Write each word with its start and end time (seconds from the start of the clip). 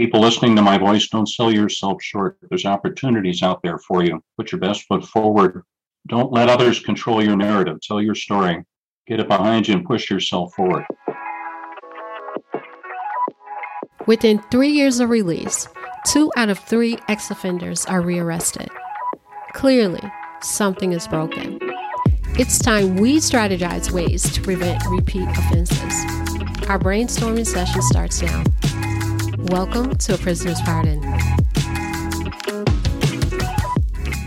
People 0.00 0.20
listening 0.22 0.56
to 0.56 0.62
my 0.62 0.78
voice, 0.78 1.08
don't 1.08 1.28
sell 1.28 1.52
yourself 1.52 2.02
short. 2.02 2.38
There's 2.48 2.64
opportunities 2.64 3.42
out 3.42 3.60
there 3.62 3.76
for 3.76 4.02
you. 4.02 4.24
Put 4.38 4.50
your 4.50 4.58
best 4.58 4.84
foot 4.84 5.04
forward. 5.04 5.62
Don't 6.08 6.32
let 6.32 6.48
others 6.48 6.80
control 6.80 7.22
your 7.22 7.36
narrative. 7.36 7.82
Tell 7.82 8.00
your 8.00 8.14
story. 8.14 8.64
Get 9.06 9.20
it 9.20 9.28
behind 9.28 9.68
you 9.68 9.74
and 9.74 9.84
push 9.84 10.08
yourself 10.08 10.54
forward. 10.54 10.86
Within 14.06 14.40
three 14.50 14.70
years 14.70 15.00
of 15.00 15.10
release, 15.10 15.68
two 16.06 16.32
out 16.34 16.48
of 16.48 16.58
three 16.58 16.96
ex 17.08 17.30
offenders 17.30 17.84
are 17.84 18.00
rearrested. 18.00 18.70
Clearly, 19.52 20.00
something 20.40 20.94
is 20.94 21.06
broken. 21.08 21.58
It's 22.38 22.58
time 22.58 22.96
we 22.96 23.18
strategize 23.18 23.90
ways 23.90 24.32
to 24.32 24.40
prevent 24.40 24.82
repeat 24.86 25.28
offenses. 25.28 25.92
Our 26.70 26.78
brainstorming 26.78 27.46
session 27.46 27.82
starts 27.82 28.22
now. 28.22 28.44
Welcome 29.48 29.96
to 29.96 30.14
A 30.14 30.18
Prisoner's 30.18 30.60
Pardon. 30.60 31.02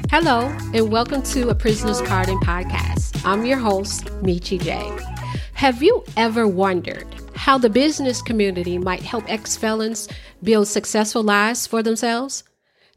Hello, 0.10 0.48
and 0.74 0.92
welcome 0.92 1.22
to 1.22 1.50
A 1.50 1.56
Prisoner's 1.56 2.02
Pardon 2.02 2.40
podcast. 2.40 3.24
I'm 3.26 3.46
your 3.46 3.60
host, 3.60 4.06
Michi 4.24 4.60
J. 4.62 4.92
Have 5.54 5.84
you 5.84 6.04
ever 6.18 6.48
wondered 6.48 7.08
how 7.36 7.58
the 7.58 7.70
business 7.70 8.22
community 8.22 8.78
might 8.78 9.04
help 9.04 9.24
ex 9.32 9.56
felons 9.56 10.10
build 10.42 10.68
successful 10.68 11.24
lives 11.24 11.68
for 11.68 11.84
themselves? 11.84 12.44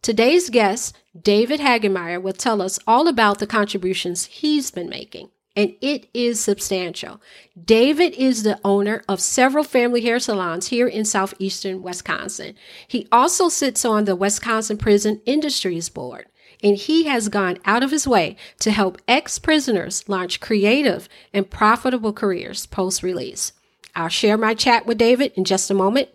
Today's 0.01 0.51
guest, 0.51 0.97
David 1.21 1.61
Hagemeier, 1.61 2.21
will 2.21 2.33
tell 2.33 2.63
us 2.63 2.79
all 2.87 3.09
about 3.09 3.39
the 3.39 3.47
contributions 3.47 4.25
he's 4.25 4.71
been 4.71 4.89
making 4.89 5.29
and 5.57 5.75
it 5.81 6.09
is 6.13 6.39
substantial. 6.39 7.21
David 7.65 8.13
is 8.15 8.43
the 8.43 8.61
owner 8.63 9.03
of 9.09 9.21
several 9.21 9.65
family 9.65 10.03
hair 10.03 10.21
salons 10.21 10.69
here 10.69 10.87
in 10.87 11.07
southeastern 11.07 11.83
Wisconsin. 11.83 12.55
He 12.87 13.09
also 13.11 13.49
sits 13.49 13.85
on 13.85 14.05
the 14.05 14.15
Wisconsin 14.15 14.77
Prison 14.77 15.23
Industries 15.25 15.89
Board, 15.89 16.27
and 16.63 16.77
he 16.77 17.05
has 17.05 17.31
gone 17.31 17.59
out 17.65 17.83
of 17.83 17.91
his 17.91 18.07
way 18.07 18.37
to 18.61 18.71
help 18.71 18.99
ex 19.09 19.39
prisoners 19.39 20.07
launch 20.09 20.41
creative 20.41 21.09
and 21.33 21.51
profitable 21.51 22.13
careers 22.13 22.67
post 22.67 23.03
release. 23.03 23.53
I'll 23.95 24.09
share 24.09 24.37
my 24.37 24.53
chat 24.53 24.85
with 24.85 24.99
David 24.99 25.33
in 25.37 25.45
just 25.45 25.71
a 25.71 25.75
moment, 25.75 26.11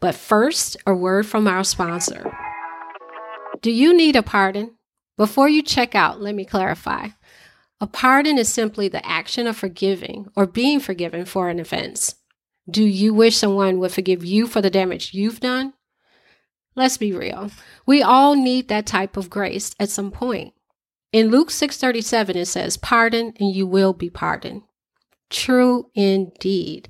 but 0.00 0.16
first, 0.16 0.76
a 0.84 0.92
word 0.92 1.26
from 1.26 1.46
our 1.46 1.62
sponsor. 1.62 2.36
Do 3.62 3.70
you 3.70 3.96
need 3.96 4.16
a 4.16 4.22
pardon? 4.22 4.72
Before 5.16 5.48
you 5.48 5.62
check 5.62 5.94
out, 5.94 6.20
let 6.20 6.34
me 6.34 6.44
clarify. 6.44 7.08
A 7.80 7.86
pardon 7.86 8.36
is 8.36 8.48
simply 8.52 8.88
the 8.88 9.04
action 9.06 9.46
of 9.46 9.56
forgiving 9.56 10.28
or 10.36 10.46
being 10.46 10.80
forgiven 10.80 11.24
for 11.24 11.48
an 11.48 11.58
offense. 11.58 12.14
Do 12.68 12.84
you 12.84 13.14
wish 13.14 13.36
someone 13.36 13.78
would 13.78 13.92
forgive 13.92 14.24
you 14.24 14.46
for 14.46 14.60
the 14.60 14.70
damage 14.70 15.14
you've 15.14 15.40
done? 15.40 15.72
Let's 16.76 16.98
be 16.98 17.12
real. 17.12 17.50
We 17.86 18.02
all 18.02 18.34
need 18.34 18.68
that 18.68 18.86
type 18.86 19.16
of 19.16 19.30
grace 19.30 19.74
at 19.80 19.88
some 19.88 20.10
point. 20.10 20.52
In 21.12 21.30
Luke 21.30 21.50
6:37 21.50 22.36
it 22.36 22.46
says, 22.46 22.76
"Pardon 22.76 23.32
and 23.40 23.52
you 23.54 23.66
will 23.66 23.92
be 23.92 24.10
pardoned." 24.10 24.62
True 25.30 25.90
indeed. 25.94 26.88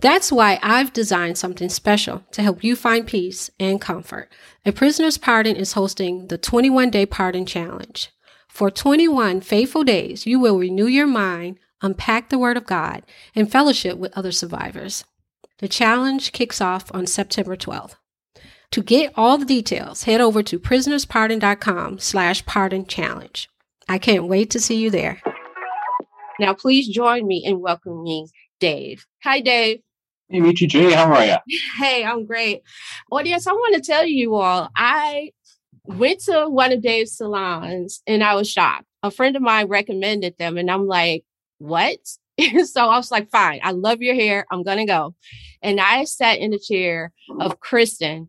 That's 0.00 0.32
why 0.32 0.58
I've 0.62 0.92
designed 0.92 1.36
something 1.36 1.68
special 1.68 2.24
to 2.32 2.42
help 2.42 2.64
you 2.64 2.74
find 2.74 3.06
peace 3.06 3.50
and 3.60 3.80
comfort. 3.80 4.32
A 4.64 4.72
Prisoner's 4.72 5.18
Pardon 5.18 5.56
is 5.56 5.74
hosting 5.74 6.28
the 6.28 6.38
21 6.38 6.90
Day 6.90 7.04
Pardon 7.04 7.44
Challenge. 7.44 8.10
For 8.50 8.70
21 8.70 9.40
faithful 9.40 9.84
days, 9.84 10.26
you 10.26 10.38
will 10.38 10.58
renew 10.58 10.86
your 10.86 11.06
mind, 11.06 11.58
unpack 11.80 12.28
the 12.28 12.38
Word 12.38 12.56
of 12.56 12.66
God, 12.66 13.02
and 13.34 13.50
fellowship 13.50 13.96
with 13.96 14.16
other 14.16 14.32
survivors. 14.32 15.04
The 15.58 15.68
challenge 15.68 16.32
kicks 16.32 16.60
off 16.60 16.90
on 16.92 17.06
September 17.06 17.56
12th. 17.56 17.94
To 18.72 18.82
get 18.82 19.12
all 19.16 19.38
the 19.38 19.46
details, 19.46 20.02
head 20.02 20.20
over 20.20 20.42
to 20.42 20.58
prisonerspardon.com 20.58 22.00
slash 22.00 22.44
pardon 22.44 22.84
challenge. 22.86 23.48
I 23.88 23.98
can't 23.98 24.26
wait 24.26 24.50
to 24.50 24.60
see 24.60 24.76
you 24.76 24.90
there. 24.90 25.22
Now, 26.38 26.52
please 26.52 26.88
join 26.88 27.26
me 27.26 27.42
in 27.44 27.60
welcoming 27.60 28.28
Dave. 28.58 29.06
Hi, 29.24 29.40
Dave. 29.40 29.80
Hey, 30.28 30.40
Michi 30.40 30.68
J, 30.68 30.92
how 30.92 31.12
are 31.12 31.24
you? 31.24 31.36
Hey, 31.78 32.04
I'm 32.04 32.26
great. 32.26 32.62
Audience, 33.10 33.46
I 33.46 33.52
want 33.52 33.74
to 33.74 33.80
tell 33.80 34.04
you 34.04 34.34
all, 34.36 34.68
I 34.76 35.32
went 35.84 36.20
to 36.20 36.46
one 36.48 36.72
of 36.72 36.82
Dave's 36.82 37.16
salons 37.16 38.02
and 38.06 38.22
I 38.22 38.34
was 38.34 38.50
shocked. 38.50 38.86
A 39.02 39.10
friend 39.10 39.36
of 39.36 39.42
mine 39.42 39.68
recommended 39.68 40.36
them, 40.38 40.58
and 40.58 40.70
I'm 40.70 40.86
like, 40.86 41.24
what? 41.58 41.98
so 42.64 42.88
I 42.88 42.96
was 42.96 43.10
like, 43.10 43.30
fine, 43.30 43.60
I 43.62 43.72
love 43.72 44.02
your 44.02 44.14
hair. 44.14 44.46
I'm 44.50 44.62
going 44.62 44.78
to 44.78 44.84
go. 44.84 45.14
And 45.62 45.80
I 45.80 46.04
sat 46.04 46.38
in 46.38 46.50
the 46.50 46.58
chair 46.58 47.12
of 47.38 47.60
Kristen, 47.60 48.28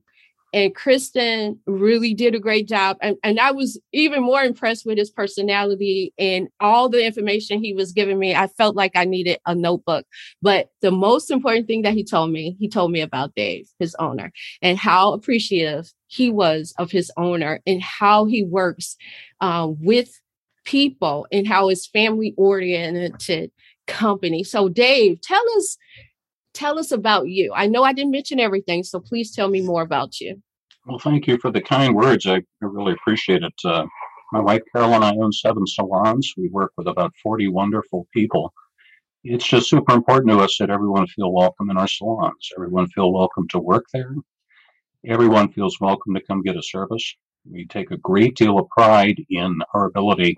and 0.54 0.76
Kristen 0.76 1.60
really 1.66 2.14
did 2.14 2.36
a 2.36 2.40
great 2.40 2.68
job. 2.68 2.98
And, 3.02 3.16
and 3.24 3.40
I 3.40 3.52
was 3.52 3.80
even 3.94 4.22
more 4.22 4.44
impressed 4.44 4.86
with 4.86 4.98
his 4.98 5.10
personality 5.10 6.14
and 6.18 6.50
all 6.60 6.90
the 6.90 7.06
information 7.06 7.64
he 7.64 7.74
was 7.74 7.94
giving 7.94 8.20
me. 8.20 8.36
I 8.36 8.48
felt 8.48 8.76
like 8.76 8.92
I 8.96 9.06
needed 9.06 9.40
a 9.46 9.56
notebook. 9.56 10.06
But 10.42 10.70
the 10.82 10.92
most 10.92 11.32
important 11.32 11.68
thing 11.68 11.84
that 11.84 11.94
he 11.94 12.04
told 12.04 12.32
me, 12.32 12.58
he 12.60 12.68
told 12.68 12.92
me 12.92 13.00
about 13.00 13.34
Dave, 13.34 13.70
his 13.80 13.96
owner, 13.96 14.32
and 14.62 14.78
how 14.78 15.14
appreciative 15.14 15.92
he 16.12 16.30
was 16.30 16.74
of 16.78 16.92
his 16.92 17.10
owner 17.16 17.62
and 17.66 17.82
how 17.82 18.26
he 18.26 18.44
works 18.44 18.98
uh, 19.40 19.68
with 19.80 20.20
people 20.66 21.26
and 21.32 21.48
how 21.48 21.70
his 21.70 21.88
family 21.88 22.34
oriented 22.36 23.50
company. 23.88 24.44
So, 24.44 24.68
Dave, 24.68 25.22
tell 25.22 25.44
us 25.56 25.78
tell 26.54 26.78
us 26.78 26.92
about 26.92 27.30
you. 27.30 27.54
I 27.56 27.68
know 27.68 27.84
I 27.84 27.94
didn't 27.94 28.12
mention 28.12 28.42
everything, 28.42 28.84
so 28.84 29.00
please 29.00 29.34
tell 29.34 29.48
me 29.48 29.62
more 29.62 29.82
about 29.82 30.20
you. 30.20 30.42
Well, 30.86 31.00
thank 31.00 31.28
you 31.28 31.38
for 31.38 31.50
the 31.50 31.62
kind 31.62 31.96
words. 31.96 32.28
I, 32.28 32.42
really 32.60 32.92
appreciate 32.92 33.44
it. 33.44 33.54
Uh, 33.64 33.86
my 34.34 34.42
wife 34.42 34.62
Carol 34.74 34.94
and 34.94 35.06
I 35.06 35.16
own 35.16 35.32
seven 35.32 35.66
salons. 35.66 36.34
We 36.36 36.50
work 36.50 36.74
with 36.76 36.88
about 36.88 37.14
40 37.24 37.48
wonderful 37.48 38.06
people. 38.14 38.54
It's 39.24 39.48
just 39.48 39.70
super 39.70 39.94
important 39.94 40.32
to 40.32 40.40
us 40.40 40.58
that 40.60 40.70
everyone 40.70 41.08
feel 41.08 41.32
welcome 41.32 41.70
in 41.70 41.78
our 41.78 41.88
salons. 41.88 42.50
Everyone 42.58 42.88
feel 42.88 43.14
welcome 43.14 43.48
to 43.50 43.60
work 43.60 43.86
there. 43.94 44.14
Everyone 45.08 45.52
feels 45.52 45.80
welcome 45.80 46.14
to 46.14 46.22
come 46.22 46.42
get 46.42 46.58
a 46.58 46.64
service. 46.64 47.16
We 47.50 47.66
take 47.66 47.92
a 47.92 47.98
great 47.98 48.36
deal 48.36 48.60
of 48.60 48.70
pride 48.70 49.20
in 49.30 49.60
our 49.74 49.86
ability 49.86 50.36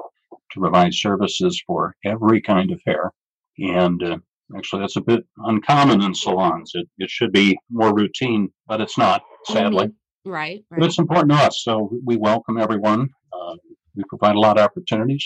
to 0.52 0.60
provide 0.60 0.94
services 0.94 1.62
for 1.68 1.96
every 2.06 2.42
kind 2.42 2.72
of 2.72 2.82
hair. 2.86 3.12
And 3.60 4.02
uh, 4.02 4.18
Actually, 4.56 4.82
that's 4.82 4.98
a 4.98 5.02
bit 5.02 5.26
uncommon 5.38 6.02
in 6.02 6.14
salons. 6.14 6.72
It, 6.76 6.88
it 6.98 7.10
should 7.10 7.32
be 7.32 7.58
more 7.72 7.94
routine, 7.94 8.50
but 8.68 8.82
it's 8.82 8.98
not, 8.98 9.24
sadly. 9.46 9.88
Mm-hmm. 9.88 10.30
Right, 10.30 10.64
right. 10.70 10.80
But 10.80 10.86
it's 10.88 11.00
important 11.00 11.32
to 11.32 11.38
us. 11.38 11.64
So 11.64 11.90
we 12.06 12.18
welcome 12.18 12.58
everyone. 12.58 13.10
Uh, 13.32 13.56
we 13.96 14.04
provide 14.10 14.36
a 14.36 14.40
lot 14.40 14.58
of 14.58 14.66
opportunities, 14.66 15.26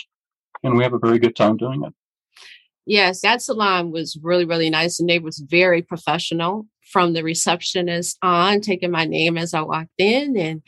and 0.63 0.77
we 0.77 0.83
have 0.83 0.93
a 0.93 0.99
very 0.99 1.19
good 1.19 1.35
time 1.35 1.57
doing 1.57 1.83
it. 1.83 1.93
Yes, 2.87 3.19
that 3.19 3.41
salon 3.41 3.91
was 3.91 4.17
really, 4.23 4.45
really 4.45 4.69
nice. 4.69 4.97
And 4.97 5.09
they 5.09 5.19
was 5.19 5.39
very 5.39 5.81
professional 5.81 6.65
from 6.89 7.11
the 7.11 7.21
receptionist 7.21 8.17
on, 8.21 8.61
taking 8.61 8.91
my 8.91 9.03
name 9.03 9.37
as 9.37 9.53
I 9.53 9.61
walked 9.61 9.89
in. 9.97 10.37
And 10.37 10.61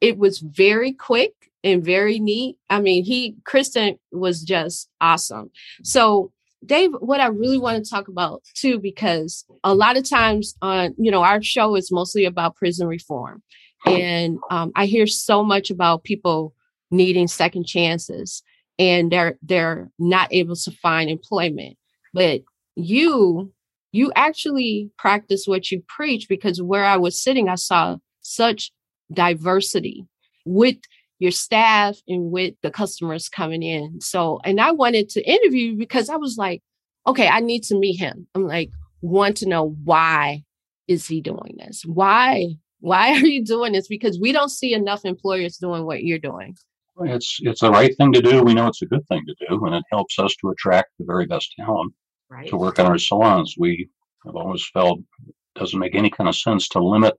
it 0.00 0.16
was 0.16 0.38
very 0.38 0.92
quick 0.92 1.32
and 1.64 1.84
very 1.84 2.20
neat. 2.20 2.56
I 2.70 2.80
mean, 2.80 3.04
he, 3.04 3.34
Kristen 3.44 3.98
was 4.12 4.42
just 4.42 4.88
awesome. 5.00 5.50
So 5.82 6.30
Dave, 6.64 6.92
what 7.00 7.20
I 7.20 7.26
really 7.26 7.58
want 7.58 7.84
to 7.84 7.90
talk 7.90 8.06
about 8.06 8.44
too, 8.54 8.78
because 8.78 9.44
a 9.64 9.74
lot 9.74 9.96
of 9.96 10.08
times 10.08 10.54
on, 10.62 10.94
you 10.96 11.10
know, 11.10 11.24
our 11.24 11.42
show 11.42 11.74
is 11.74 11.90
mostly 11.90 12.24
about 12.24 12.54
prison 12.54 12.86
reform. 12.86 13.42
And 13.84 14.38
um, 14.50 14.70
I 14.76 14.86
hear 14.86 15.08
so 15.08 15.42
much 15.42 15.70
about 15.70 16.04
people 16.04 16.54
needing 16.92 17.26
second 17.26 17.66
chances 17.66 18.44
and 18.78 19.10
they're 19.10 19.38
they're 19.42 19.90
not 19.98 20.28
able 20.32 20.56
to 20.56 20.70
find 20.70 21.10
employment. 21.10 21.76
But 22.12 22.42
you 22.74 23.52
you 23.92 24.12
actually 24.14 24.90
practice 24.98 25.44
what 25.46 25.70
you 25.70 25.82
preach 25.88 26.28
because 26.28 26.60
where 26.60 26.84
I 26.84 26.96
was 26.96 27.20
sitting, 27.20 27.48
I 27.48 27.54
saw 27.54 27.96
such 28.20 28.72
diversity 29.12 30.06
with 30.44 30.76
your 31.18 31.30
staff 31.30 31.98
and 32.06 32.30
with 32.30 32.54
the 32.62 32.70
customers 32.70 33.28
coming 33.28 33.62
in. 33.62 34.00
So, 34.00 34.40
and 34.44 34.60
I 34.60 34.72
wanted 34.72 35.08
to 35.10 35.22
interview 35.22 35.76
because 35.76 36.10
I 36.10 36.16
was 36.16 36.36
like, 36.36 36.62
okay, 37.06 37.28
I 37.28 37.40
need 37.40 37.62
to 37.64 37.78
meet 37.78 37.98
him. 37.98 38.26
I'm 38.34 38.46
like, 38.46 38.70
want 39.00 39.38
to 39.38 39.48
know 39.48 39.76
why 39.84 40.42
is 40.88 41.06
he 41.06 41.20
doing 41.20 41.56
this? 41.58 41.82
Why? 41.86 42.56
Why 42.80 43.12
are 43.20 43.26
you 43.26 43.44
doing 43.44 43.72
this? 43.72 43.88
Because 43.88 44.20
we 44.20 44.32
don't 44.32 44.50
see 44.50 44.74
enough 44.74 45.04
employers 45.04 45.56
doing 45.56 45.86
what 45.86 46.04
you're 46.04 46.18
doing. 46.18 46.56
It's 47.00 47.38
it's 47.42 47.60
the 47.60 47.70
right 47.70 47.94
thing 47.96 48.12
to 48.12 48.22
do. 48.22 48.42
We 48.42 48.54
know 48.54 48.68
it's 48.68 48.82
a 48.82 48.86
good 48.86 49.06
thing 49.08 49.22
to 49.26 49.46
do, 49.48 49.64
and 49.66 49.74
it 49.74 49.84
helps 49.90 50.18
us 50.18 50.34
to 50.40 50.50
attract 50.50 50.90
the 50.98 51.04
very 51.04 51.26
best 51.26 51.52
talent 51.58 51.92
right. 52.30 52.48
to 52.48 52.56
work 52.56 52.78
in 52.78 52.86
our 52.86 52.98
salons. 52.98 53.54
We 53.58 53.88
have 54.24 54.36
always 54.36 54.66
felt 54.72 55.00
it 55.28 55.34
doesn't 55.58 55.78
make 55.78 55.94
any 55.94 56.10
kind 56.10 56.28
of 56.28 56.36
sense 56.36 56.68
to 56.70 56.84
limit 56.84 57.14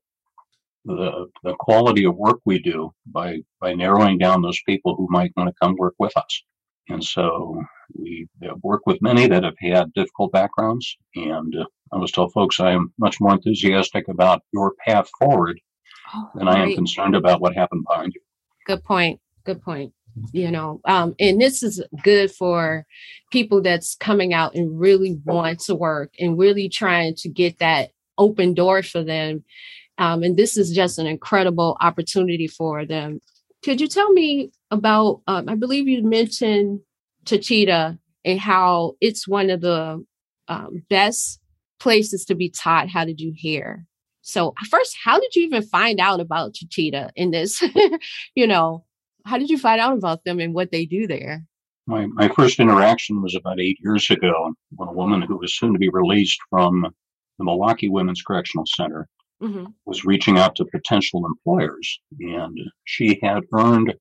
the, 0.88 1.28
the 1.44 1.54
quality 1.60 2.06
of 2.06 2.16
work 2.16 2.40
we 2.46 2.60
do 2.60 2.94
by, 3.06 3.38
by 3.60 3.74
narrowing 3.74 4.18
down 4.18 4.42
those 4.42 4.60
people 4.66 4.96
who 4.96 5.08
might 5.10 5.32
want 5.36 5.50
to 5.50 5.56
come 5.62 5.76
work 5.78 5.96
with 6.00 6.16
us. 6.16 6.44
And 6.90 7.04
so 7.04 7.62
we 7.94 8.28
have 8.44 8.58
worked 8.64 8.88
with 8.88 9.02
many 9.02 9.28
that 9.28 9.44
have 9.44 9.58
had 9.60 9.94
difficult 9.94 10.32
backgrounds. 10.32 10.96
And 11.16 11.54
uh, 11.56 11.66
I 11.92 11.98
was 11.98 12.12
tell 12.12 12.30
folks 12.30 12.60
I 12.60 12.72
am 12.72 12.94
much 12.98 13.20
more 13.20 13.34
enthusiastic 13.34 14.08
about 14.08 14.42
your 14.54 14.74
path 14.86 15.10
forward 15.20 15.60
oh, 16.16 16.30
than 16.36 16.48
I 16.48 16.64
am 16.64 16.76
concerned 16.76 17.16
about 17.16 17.42
what 17.42 17.54
happened 17.54 17.84
behind 17.88 18.14
you. 18.16 18.22
Good 18.66 18.84
point. 18.84 19.20
Good 19.48 19.62
point. 19.62 19.94
You 20.34 20.52
know, 20.52 20.82
um, 20.84 21.16
and 21.22 21.40
this 21.40 21.64
is 21.64 21.82
good 22.04 22.32
for 22.32 22.86
people 23.32 23.62
that's 23.62 23.96
coming 23.96 24.34
out 24.34 24.56
and 24.56 24.78
really 24.78 25.22
want 25.24 25.62
to 25.62 25.76
work 25.76 26.12
and 26.20 26.38
really 26.38 26.68
trying 26.68 27.16
to 27.20 27.30
get 27.30 27.60
that 27.60 27.92
open 28.18 28.54
door 28.54 28.84
for 28.84 29.04
them. 29.04 29.46
Um, 30.00 30.24
and 30.24 30.36
this 30.36 30.58
is 30.58 30.74
just 30.74 31.00
an 31.00 31.08
incredible 31.08 31.78
opportunity 31.80 32.48
for 32.48 32.86
them. 32.86 33.22
Could 33.64 33.80
you 33.80 33.88
tell 33.88 34.12
me 34.12 34.52
about? 34.70 35.22
Um, 35.28 35.48
I 35.48 35.56
believe 35.56 35.88
you 35.88 36.04
mentioned 36.04 36.82
Taycheedah 37.24 37.98
and 38.26 38.40
how 38.40 38.96
it's 39.00 39.30
one 39.30 39.50
of 39.50 39.62
the 39.62 40.04
um, 40.50 40.84
best 40.90 41.40
places 41.80 42.26
to 42.26 42.36
be 42.36 42.50
taught 42.50 42.90
how 42.90 43.06
to 43.06 43.14
do 43.14 43.34
hair. 43.42 43.86
So 44.24 44.54
first, 44.70 44.98
how 45.02 45.22
did 45.22 45.36
you 45.38 45.44
even 45.44 45.64
find 45.64 46.02
out 46.02 46.20
about 46.20 46.54
Taycheedah 46.54 47.12
in 47.16 47.32
this? 47.32 47.64
you 48.36 48.46
know, 48.46 48.84
how 49.28 49.38
did 49.38 49.50
you 49.50 49.58
find 49.58 49.82
out 49.82 49.98
about 49.98 50.24
them 50.24 50.40
and 50.40 50.54
what 50.54 50.72
they 50.72 50.86
do 50.86 51.08
there? 51.08 51.44
My, 51.86 52.06
my 52.08 52.28
first 52.30 52.60
interaction 52.60 53.22
was 53.22 53.36
about 53.36 53.60
eight 53.60 53.78
years 53.82 54.10
ago 54.10 54.54
when 54.72 54.90
a 54.90 54.94
woman 54.94 55.22
who 55.22 55.38
was 55.38 55.58
soon 55.58 55.74
to 55.74 55.80
be 55.80 55.90
released 55.90 56.40
from 56.50 56.86
the 57.38 57.46
Milwaukee 57.46 57.90
Women's 57.90 58.22
Correctional 58.22 58.66
Center 58.66 59.08
mm-hmm. 59.42 59.66
was 59.86 60.06
reaching 60.06 60.38
out 60.38 60.56
to 60.56 60.66
potential 60.66 61.26
employers. 61.26 62.00
And 62.20 62.58
she 62.86 63.20
had 63.22 63.44
earned 63.54 63.94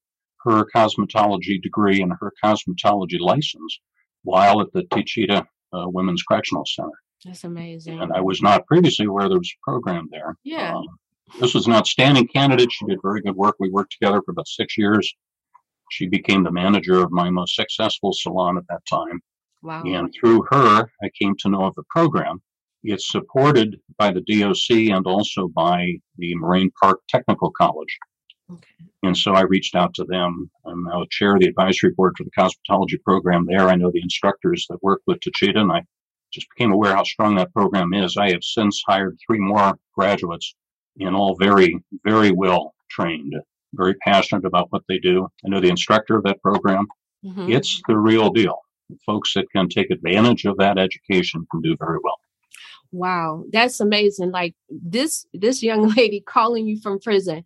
her 0.44 0.64
cosmetology 0.74 1.60
degree 1.62 2.00
and 2.00 2.12
her 2.20 2.32
cosmetology 2.44 3.20
license 3.20 3.80
while 4.22 4.60
at 4.60 4.72
the 4.72 4.82
Taycheedah 4.84 5.46
uh, 5.72 5.84
Women's 5.88 6.22
Correctional 6.22 6.64
Center. 6.66 6.90
That's 7.24 7.44
amazing. 7.44 8.00
And 8.00 8.12
I 8.12 8.20
was 8.20 8.42
not 8.42 8.66
previously 8.66 9.06
aware 9.06 9.28
there 9.28 9.38
was 9.38 9.52
a 9.52 9.70
program 9.70 10.08
there. 10.10 10.36
Yeah. 10.44 10.76
Um, 10.76 10.86
this 11.40 11.54
was 11.54 11.66
an 11.66 11.72
outstanding 11.72 12.28
candidate. 12.28 12.72
She 12.72 12.86
did 12.86 12.98
very 13.02 13.20
good 13.20 13.36
work. 13.36 13.56
We 13.58 13.70
worked 13.70 13.92
together 13.92 14.22
for 14.24 14.30
about 14.30 14.48
six 14.48 14.78
years. 14.78 15.12
She 15.90 16.08
became 16.08 16.42
the 16.42 16.52
manager 16.52 17.02
of 17.02 17.12
my 17.12 17.30
most 17.30 17.54
successful 17.54 18.12
salon 18.12 18.56
at 18.56 18.66
that 18.68 18.82
time. 18.88 19.20
Wow. 19.62 19.82
And 19.84 20.12
through 20.14 20.44
her, 20.50 20.90
I 21.02 21.10
came 21.20 21.34
to 21.40 21.48
know 21.48 21.64
of 21.64 21.74
the 21.74 21.84
program. 21.90 22.42
It's 22.82 23.10
supported 23.10 23.80
by 23.98 24.12
the 24.12 24.20
DOC 24.20 24.94
and 24.94 25.06
also 25.06 25.48
by 25.48 25.94
the 26.18 26.34
Moraine 26.36 26.70
Park 26.80 27.00
Technical 27.08 27.50
College. 27.50 27.98
Okay. 28.52 28.86
And 29.02 29.16
so 29.16 29.32
I 29.32 29.42
reached 29.42 29.74
out 29.74 29.94
to 29.94 30.04
them. 30.04 30.50
I'm 30.64 30.84
now 30.84 31.04
chair 31.10 31.34
of 31.34 31.40
the 31.40 31.48
advisory 31.48 31.90
board 31.96 32.14
for 32.16 32.24
the 32.24 32.30
cosmetology 32.30 33.02
program 33.04 33.46
there. 33.46 33.68
I 33.68 33.74
know 33.74 33.90
the 33.92 34.02
instructors 34.02 34.66
that 34.68 34.82
work 34.82 35.00
with 35.06 35.18
Taycheedah, 35.20 35.58
and 35.58 35.72
I 35.72 35.82
just 36.32 36.46
became 36.56 36.72
aware 36.72 36.94
how 36.94 37.02
strong 37.02 37.34
that 37.36 37.52
program 37.52 37.92
is. 37.92 38.16
I 38.16 38.30
have 38.30 38.42
since 38.44 38.82
hired 38.86 39.18
three 39.26 39.40
more 39.40 39.76
graduates, 39.94 40.54
and 41.00 41.14
all 41.14 41.36
very, 41.38 41.78
very 42.04 42.30
well 42.30 42.74
trained, 42.90 43.34
very 43.74 43.94
passionate 43.94 44.44
about 44.44 44.68
what 44.70 44.82
they 44.88 44.98
do. 44.98 45.28
I 45.44 45.48
know 45.48 45.60
the 45.60 45.68
instructor 45.68 46.16
of 46.16 46.24
that 46.24 46.40
program. 46.42 46.86
Mm-hmm. 47.24 47.50
It's 47.50 47.80
the 47.88 47.96
real 47.96 48.30
deal. 48.30 48.58
Folks 49.04 49.34
that 49.34 49.46
can 49.54 49.68
take 49.68 49.90
advantage 49.90 50.44
of 50.44 50.56
that 50.58 50.78
education 50.78 51.46
can 51.50 51.60
do 51.60 51.76
very 51.78 51.98
well. 52.02 52.16
Wow, 52.92 53.44
that's 53.52 53.80
amazing. 53.80 54.30
Like 54.30 54.54
this 54.68 55.26
this 55.34 55.62
young 55.62 55.88
lady 55.96 56.22
calling 56.26 56.66
you 56.66 56.80
from 56.80 57.00
prison 57.00 57.44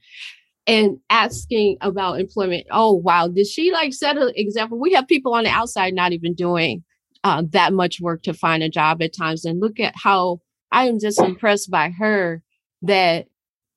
and 0.67 0.99
asking 1.09 1.79
about 1.81 2.21
employment. 2.21 2.67
Oh 2.71 2.93
wow, 2.93 3.29
did 3.29 3.47
she 3.47 3.73
like 3.73 3.95
set 3.95 4.19
an 4.19 4.33
example? 4.37 4.79
We 4.79 4.93
have 4.93 5.09
people 5.09 5.35
on 5.35 5.45
the 5.45 5.51
outside 5.51 5.95
not 5.95 6.13
even 6.13 6.35
doing 6.35 6.85
uh, 7.25 7.43
that 7.51 7.73
much 7.73 8.01
work 8.01 8.23
to 8.23 8.35
find 8.35 8.63
a 8.63 8.69
job 8.69 9.03
at 9.03 9.15
times. 9.15 9.45
And 9.45 9.61
look 9.61 9.81
at 9.81 9.95
how 9.97 10.41
I 10.73 10.87
am 10.87 10.99
just 10.99 11.21
impressed 11.21 11.71
by 11.71 11.91
her 11.91 12.43
that 12.83 13.27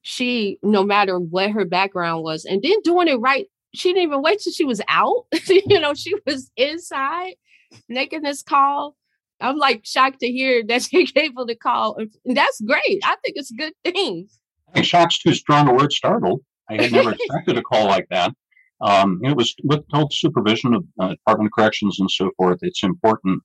she, 0.03 0.59
no 0.61 0.83
matter 0.83 1.17
what 1.17 1.51
her 1.51 1.65
background 1.65 2.23
was, 2.23 2.45
and 2.45 2.61
then 2.61 2.79
doing 2.83 3.07
it 3.07 3.15
right. 3.15 3.47
She 3.73 3.89
didn't 3.89 4.03
even 4.03 4.21
wait 4.21 4.39
till 4.39 4.53
she 4.53 4.65
was 4.65 4.81
out. 4.87 5.25
you 5.47 5.79
know, 5.79 5.95
she 5.95 6.13
was 6.27 6.51
inside 6.55 7.33
making 7.89 8.21
this 8.21 8.43
call. 8.43 8.95
I'm 9.41 9.57
like 9.57 9.81
shocked 9.83 10.19
to 10.19 10.27
hear 10.27 10.63
that 10.67 10.83
she 10.91 11.11
able 11.15 11.47
to 11.47 11.55
call. 11.55 11.97
And 12.25 12.37
that's 12.37 12.61
great. 12.61 12.99
I 13.03 13.15
think 13.23 13.37
it's 13.37 13.51
a 13.51 13.55
good 13.55 13.73
thing. 13.83 14.27
Shock's 14.81 15.19
too 15.19 15.33
strong 15.33 15.67
a 15.69 15.73
word. 15.73 15.91
Startled. 15.91 16.41
I 16.69 16.81
had 16.81 16.91
never 16.91 17.13
expected 17.13 17.57
a 17.57 17.61
call 17.61 17.87
like 17.87 18.07
that. 18.09 18.33
Um, 18.81 19.21
it 19.23 19.35
was 19.35 19.55
with 19.63 19.87
total 19.89 20.09
supervision 20.11 20.73
of 20.73 20.85
uh, 20.99 21.09
Department 21.09 21.47
of 21.47 21.53
Corrections 21.53 21.99
and 21.99 22.11
so 22.11 22.31
forth. 22.37 22.59
It's 22.61 22.83
important 22.83 23.41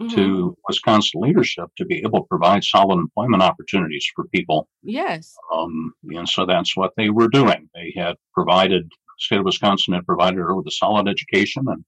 mm-hmm. 0.00 0.14
to 0.14 0.56
Wisconsin 0.66 1.20
leadership 1.20 1.66
to 1.76 1.84
be 1.84 1.98
able 1.98 2.20
to 2.20 2.26
provide 2.28 2.64
solid 2.64 2.98
employment 2.98 3.42
opportunities 3.42 4.06
for 4.14 4.24
people. 4.28 4.68
Yes. 4.82 5.34
Um, 5.54 5.92
and 6.08 6.28
so 6.28 6.46
that's 6.46 6.76
what 6.76 6.92
they 6.96 7.10
were 7.10 7.28
doing. 7.28 7.68
They 7.74 7.92
had 7.96 8.16
provided, 8.34 8.90
state 9.18 9.40
of 9.40 9.44
Wisconsin 9.44 9.94
had 9.94 10.06
provided 10.06 10.38
her 10.38 10.56
with 10.56 10.66
a 10.66 10.72
solid 10.72 11.08
education 11.08 11.64
and 11.66 11.84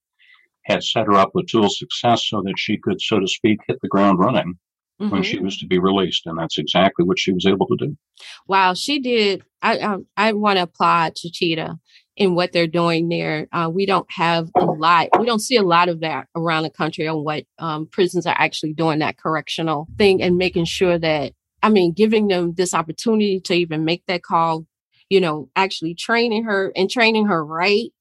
had 0.64 0.84
set 0.84 1.06
her 1.06 1.14
up 1.14 1.30
with 1.34 1.48
tools 1.48 1.78
success 1.78 2.26
so 2.28 2.42
that 2.44 2.54
she 2.56 2.78
could, 2.78 3.00
so 3.00 3.18
to 3.18 3.26
speak, 3.26 3.58
hit 3.66 3.78
the 3.82 3.88
ground 3.88 4.18
running 4.18 4.54
mm-hmm. 5.00 5.10
when 5.10 5.22
she 5.22 5.36
mm-hmm. 5.36 5.46
was 5.46 5.58
to 5.58 5.66
be 5.66 5.78
released. 5.78 6.26
And 6.26 6.38
that's 6.38 6.58
exactly 6.58 7.04
what 7.04 7.18
she 7.18 7.32
was 7.32 7.46
able 7.46 7.66
to 7.66 7.76
do. 7.78 7.96
Wow. 8.46 8.74
She 8.74 9.00
did. 9.00 9.42
I, 9.60 9.78
I, 9.78 9.96
I 10.16 10.32
want 10.34 10.58
to 10.58 10.64
applaud 10.64 11.14
Taycheedah 11.14 11.78
in 12.16 12.34
what 12.34 12.52
they're 12.52 12.66
doing 12.66 13.08
there. 13.08 13.48
Uh, 13.52 13.70
we 13.72 13.86
don't 13.86 14.10
have 14.10 14.50
a 14.56 14.64
lot, 14.64 15.08
we 15.18 15.26
don't 15.26 15.40
see 15.40 15.56
a 15.56 15.62
lot 15.62 15.88
of 15.88 16.00
that 16.00 16.28
around 16.36 16.64
the 16.64 16.70
country 16.70 17.06
on 17.08 17.24
what 17.24 17.44
um, 17.58 17.86
prisons 17.86 18.26
are 18.26 18.36
actually 18.38 18.72
doing 18.72 18.98
that 18.98 19.16
correctional 19.16 19.88
thing 19.96 20.22
and 20.22 20.36
making 20.36 20.64
sure 20.64 20.98
that, 20.98 21.32
I 21.62 21.68
mean, 21.68 21.92
giving 21.92 22.28
them 22.28 22.54
this 22.54 22.74
opportunity 22.74 23.40
to 23.40 23.54
even 23.54 23.84
make 23.84 24.04
that 24.06 24.22
call, 24.22 24.66
you 25.08 25.20
know, 25.20 25.48
actually 25.56 25.94
training 25.94 26.44
her 26.44 26.72
and 26.76 26.90
training 26.90 27.26
her 27.26 27.44
right. 27.44 27.92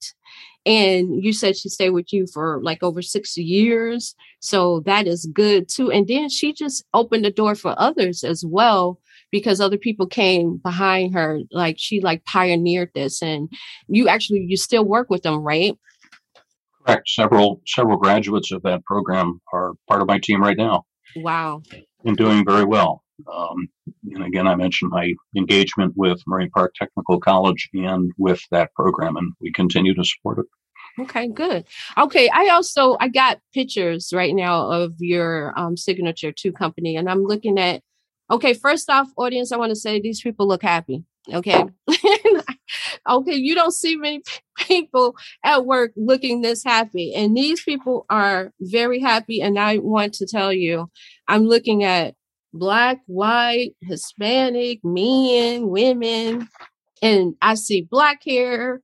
And 0.64 1.24
you 1.24 1.32
said 1.32 1.56
she 1.56 1.68
stayed 1.68 1.90
with 1.90 2.12
you 2.12 2.26
for 2.26 2.60
like 2.62 2.82
over 2.82 3.02
six 3.02 3.36
years. 3.36 4.14
So 4.40 4.80
that 4.80 5.06
is 5.06 5.26
good 5.32 5.68
too. 5.68 5.90
And 5.90 6.06
then 6.06 6.28
she 6.28 6.52
just 6.52 6.84
opened 6.94 7.24
the 7.24 7.30
door 7.30 7.54
for 7.54 7.74
others 7.78 8.22
as 8.22 8.44
well 8.44 9.00
because 9.32 9.60
other 9.60 9.78
people 9.78 10.06
came 10.06 10.58
behind 10.58 11.14
her 11.14 11.40
like 11.50 11.76
she 11.78 12.00
like 12.00 12.24
pioneered 12.24 12.90
this 12.94 13.20
and 13.22 13.50
you 13.88 14.06
actually 14.06 14.44
you 14.46 14.56
still 14.56 14.84
work 14.84 15.10
with 15.10 15.22
them 15.22 15.42
right? 15.42 15.76
Correct. 16.86 17.08
Several 17.08 17.60
several 17.66 17.96
graduates 17.96 18.52
of 18.52 18.62
that 18.62 18.84
program 18.84 19.40
are 19.52 19.72
part 19.88 20.02
of 20.02 20.06
my 20.06 20.20
team 20.20 20.40
right 20.40 20.56
now. 20.56 20.84
Wow. 21.16 21.62
And 22.04 22.16
doing 22.16 22.44
very 22.44 22.64
well. 22.64 23.02
Um, 23.32 23.68
and 24.10 24.24
again 24.24 24.48
i 24.48 24.54
mentioned 24.56 24.90
my 24.90 25.12
engagement 25.36 25.92
with 25.96 26.20
moraine 26.26 26.50
park 26.50 26.74
technical 26.74 27.20
college 27.20 27.68
and 27.72 28.10
with 28.18 28.40
that 28.50 28.74
program 28.74 29.16
and 29.16 29.32
we 29.40 29.52
continue 29.52 29.94
to 29.94 30.04
support 30.04 30.38
it. 30.38 30.46
Okay, 30.98 31.26
good. 31.28 31.64
Okay, 31.96 32.28
I 32.28 32.48
also 32.48 32.96
I 33.00 33.08
got 33.08 33.38
pictures 33.54 34.12
right 34.12 34.34
now 34.34 34.70
of 34.70 34.94
your 34.98 35.58
um, 35.58 35.76
signature 35.76 36.32
two 36.32 36.52
company, 36.52 36.96
and 36.96 37.08
I'm 37.08 37.24
looking 37.24 37.58
at 37.58 37.82
Okay, 38.32 38.54
first 38.54 38.88
off, 38.88 39.12
audience, 39.16 39.52
I 39.52 39.58
want 39.58 39.70
to 39.70 39.76
say 39.76 40.00
these 40.00 40.22
people 40.22 40.48
look 40.48 40.62
happy. 40.62 41.04
Okay. 41.32 41.64
okay, 43.08 43.34
you 43.34 43.54
don't 43.54 43.74
see 43.74 43.94
many 43.94 44.22
people 44.58 45.14
at 45.44 45.66
work 45.66 45.92
looking 45.96 46.40
this 46.40 46.64
happy. 46.64 47.14
And 47.14 47.36
these 47.36 47.62
people 47.62 48.06
are 48.08 48.50
very 48.58 49.00
happy. 49.00 49.42
And 49.42 49.58
I 49.58 49.78
want 49.78 50.14
to 50.14 50.26
tell 50.26 50.50
you, 50.50 50.90
I'm 51.28 51.44
looking 51.44 51.84
at 51.84 52.14
black, 52.54 53.00
white, 53.06 53.74
Hispanic, 53.82 54.80
men, 54.82 55.68
women, 55.68 56.48
and 57.02 57.34
I 57.42 57.54
see 57.54 57.82
black 57.82 58.22
hair, 58.24 58.80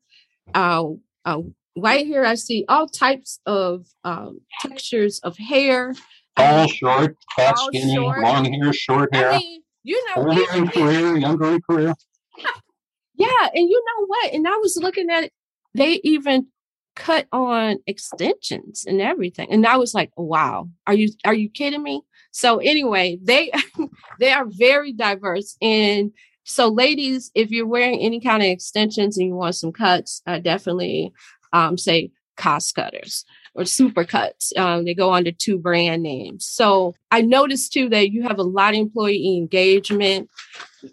uh, 0.54 0.84
uh, 1.24 1.40
white 1.74 2.06
hair. 2.06 2.26
I 2.26 2.34
see 2.34 2.66
all 2.68 2.86
types 2.86 3.40
of 3.46 3.86
um, 4.04 4.40
textures 4.60 5.20
of 5.20 5.38
hair. 5.38 5.94
Tall, 6.38 6.66
short, 6.68 7.16
fat, 7.34 7.58
skinny, 7.58 7.94
short. 7.94 8.22
long 8.22 8.52
hair, 8.52 8.72
short 8.72 9.14
hair. 9.14 9.32
I 9.32 9.38
mean, 9.38 9.62
you 9.82 10.04
know, 10.08 10.22
older 10.22 10.44
in 10.54 10.68
career, 10.68 11.16
younger 11.16 11.54
in 11.54 11.62
career. 11.62 11.94
Yeah, 13.20 13.48
and 13.52 13.68
you 13.68 13.84
know 13.84 14.06
what? 14.06 14.32
And 14.32 14.46
I 14.46 14.56
was 14.58 14.78
looking 14.80 15.10
at 15.10 15.24
it. 15.24 15.32
They 15.74 16.00
even 16.04 16.46
cut 16.94 17.26
on 17.32 17.78
extensions 17.88 18.84
and 18.86 19.00
everything, 19.00 19.48
and 19.50 19.66
I 19.66 19.76
was 19.76 19.92
like, 19.92 20.12
"Wow, 20.16 20.68
are 20.86 20.94
you 20.94 21.08
are 21.24 21.34
you 21.34 21.50
kidding 21.50 21.82
me?" 21.82 22.02
So 22.30 22.58
anyway, 22.58 23.18
they 23.20 23.50
they 24.20 24.30
are 24.30 24.46
very 24.46 24.92
diverse 24.92 25.56
and. 25.60 26.12
So, 26.44 26.68
ladies, 26.68 27.30
if 27.34 27.50
you're 27.50 27.66
wearing 27.66 28.00
any 28.00 28.20
kind 28.20 28.42
of 28.42 28.48
extensions 28.48 29.18
and 29.18 29.26
you 29.26 29.34
want 29.34 29.54
some 29.54 29.70
cuts, 29.70 30.22
I 30.26 30.38
definitely 30.38 31.12
um, 31.52 31.76
say 31.76 32.10
cost 32.38 32.74
cutters 32.74 33.26
or 33.54 33.64
supercuts. 33.64 34.56
Um, 34.56 34.86
they 34.86 34.94
go 34.94 35.12
under 35.12 35.32
two 35.32 35.58
brand 35.58 36.02
names. 36.02 36.46
So 36.46 36.94
I 37.10 37.20
noticed 37.20 37.72
too 37.72 37.90
that 37.90 38.10
you 38.10 38.22
have 38.22 38.38
a 38.38 38.44
lot 38.44 38.72
of 38.72 38.80
employee 38.80 39.36
engagement. 39.36 40.30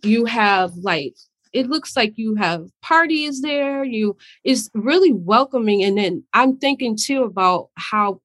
You 0.04 0.25
have 0.25 0.75
like 0.75 1.16
it 1.54 1.70
looks 1.70 1.96
like 1.96 2.18
you 2.18 2.36
have 2.36 2.68
parties 2.82 3.42
there. 3.42 3.86
You 3.86 4.18
is 4.44 4.70
really 4.74 5.14
welcoming. 5.14 5.84
And 5.84 5.98
then 5.98 6.25
I'm 6.34 6.58
thinking 6.58 6.98
too 7.02 7.24
about 7.24 7.70
how 7.78 8.20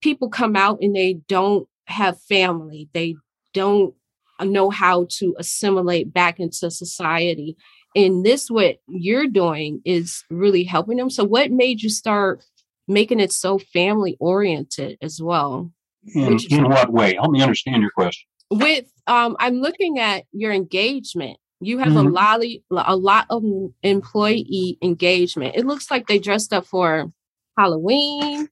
people 0.00 0.30
come 0.30 0.56
out 0.56 0.78
and 0.80 0.96
they 0.96 1.14
don't 1.28 1.68
have 1.84 2.18
family. 2.22 2.88
They 2.94 3.16
don't 3.52 3.94
know 4.40 4.70
how 4.70 5.06
to 5.18 5.34
assimilate 5.38 6.14
back 6.14 6.40
into 6.40 6.70
society 6.70 7.56
and 7.96 8.24
this 8.24 8.50
what 8.50 8.76
you're 8.86 9.26
doing 9.26 9.80
is 9.84 10.22
really 10.30 10.64
helping 10.64 10.98
them. 10.98 11.08
So 11.08 11.24
what 11.24 11.50
made 11.50 11.82
you 11.82 11.88
start 11.88 12.44
making 12.86 13.20
it 13.20 13.32
so 13.32 13.58
family 13.58 14.16
oriented 14.20 14.98
as 15.00 15.20
well? 15.20 15.72
In, 16.14 16.38
in 16.50 16.68
what 16.68 16.92
way? 16.92 17.14
Help 17.14 17.30
me 17.30 17.42
understand 17.42 17.80
your 17.80 17.90
question. 17.90 18.28
With 18.50 18.84
um, 19.06 19.34
I'm 19.40 19.56
looking 19.56 19.98
at 19.98 20.24
your 20.32 20.52
engagement. 20.52 21.38
You 21.60 21.78
have 21.78 21.88
mm-hmm. 21.88 22.06
a 22.06 22.10
lot, 22.10 22.44
of, 22.44 22.86
a 22.86 22.96
lot 22.96 23.26
of 23.30 23.42
employee 23.82 24.76
engagement. 24.82 25.56
It 25.56 25.66
looks 25.66 25.90
like 25.90 26.06
they 26.06 26.18
dressed 26.18 26.52
up 26.52 26.66
for 26.66 27.10
Halloween. 27.56 28.48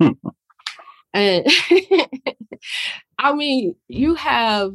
and 1.14 1.46
I 3.18 3.32
mean, 3.32 3.76
you 3.86 4.16
have 4.16 4.72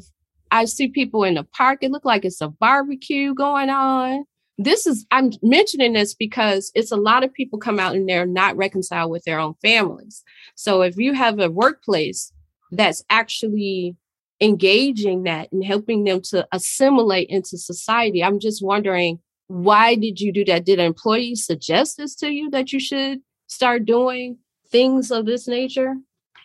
I 0.53 0.65
see 0.65 0.87
people 0.87 1.23
in 1.23 1.33
the 1.33 1.43
park. 1.43 1.79
It 1.81 1.89
look 1.89 2.05
like 2.05 2.23
it's 2.23 2.39
a 2.39 2.47
barbecue 2.47 3.33
going 3.33 3.71
on. 3.71 4.23
This 4.59 4.85
is 4.85 5.03
I'm 5.09 5.31
mentioning 5.41 5.93
this 5.93 6.13
because 6.13 6.71
it's 6.75 6.91
a 6.91 6.95
lot 6.95 7.23
of 7.23 7.33
people 7.33 7.57
come 7.57 7.79
out 7.79 7.95
and 7.95 8.07
they're 8.07 8.27
not 8.27 8.55
reconciled 8.55 9.09
with 9.09 9.23
their 9.23 9.39
own 9.39 9.55
families. 9.63 10.23
So 10.53 10.83
if 10.83 10.95
you 10.95 11.13
have 11.13 11.39
a 11.39 11.49
workplace 11.49 12.31
that's 12.71 13.03
actually 13.09 13.97
engaging 14.39 15.23
that 15.23 15.51
and 15.51 15.65
helping 15.65 16.03
them 16.03 16.21
to 16.29 16.47
assimilate 16.51 17.29
into 17.29 17.57
society, 17.57 18.23
I'm 18.23 18.39
just 18.39 18.63
wondering 18.63 19.19
why 19.47 19.95
did 19.95 20.21
you 20.21 20.31
do 20.31 20.45
that? 20.45 20.65
Did 20.65 20.77
employees 20.77 21.47
suggest 21.47 21.97
this 21.97 22.13
to 22.17 22.29
you 22.29 22.51
that 22.51 22.71
you 22.71 22.79
should 22.79 23.21
start 23.47 23.85
doing 23.85 24.37
things 24.69 25.09
of 25.09 25.25
this 25.25 25.47
nature? 25.47 25.95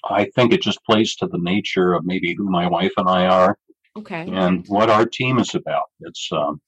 I 0.09 0.31
think 0.35 0.55
it 0.55 0.63
just 0.63 0.83
plays 0.85 1.15
to 1.17 1.27
the 1.27 1.39
nature 1.39 1.93
of 1.93 2.07
maybe 2.07 2.35
who 2.35 2.51
my 2.51 2.67
wife 2.69 2.93
and 2.97 3.07
I 3.07 3.27
are 3.27 3.59
Okay. 3.99 4.29
And 4.33 4.65
what 4.69 4.91
our 4.91 5.07
team 5.07 5.39
is 5.39 5.55
about. 5.55 5.85
It's 6.01 6.29
um, 6.33 6.61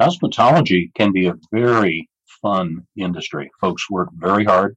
cosmetology 0.00 0.92
can 0.94 1.12
be 1.12 1.26
a 1.26 1.34
very 1.52 2.08
fun 2.42 2.86
industry. 2.96 3.50
Folks 3.60 3.88
work 3.90 4.08
very 4.14 4.44
hard. 4.44 4.76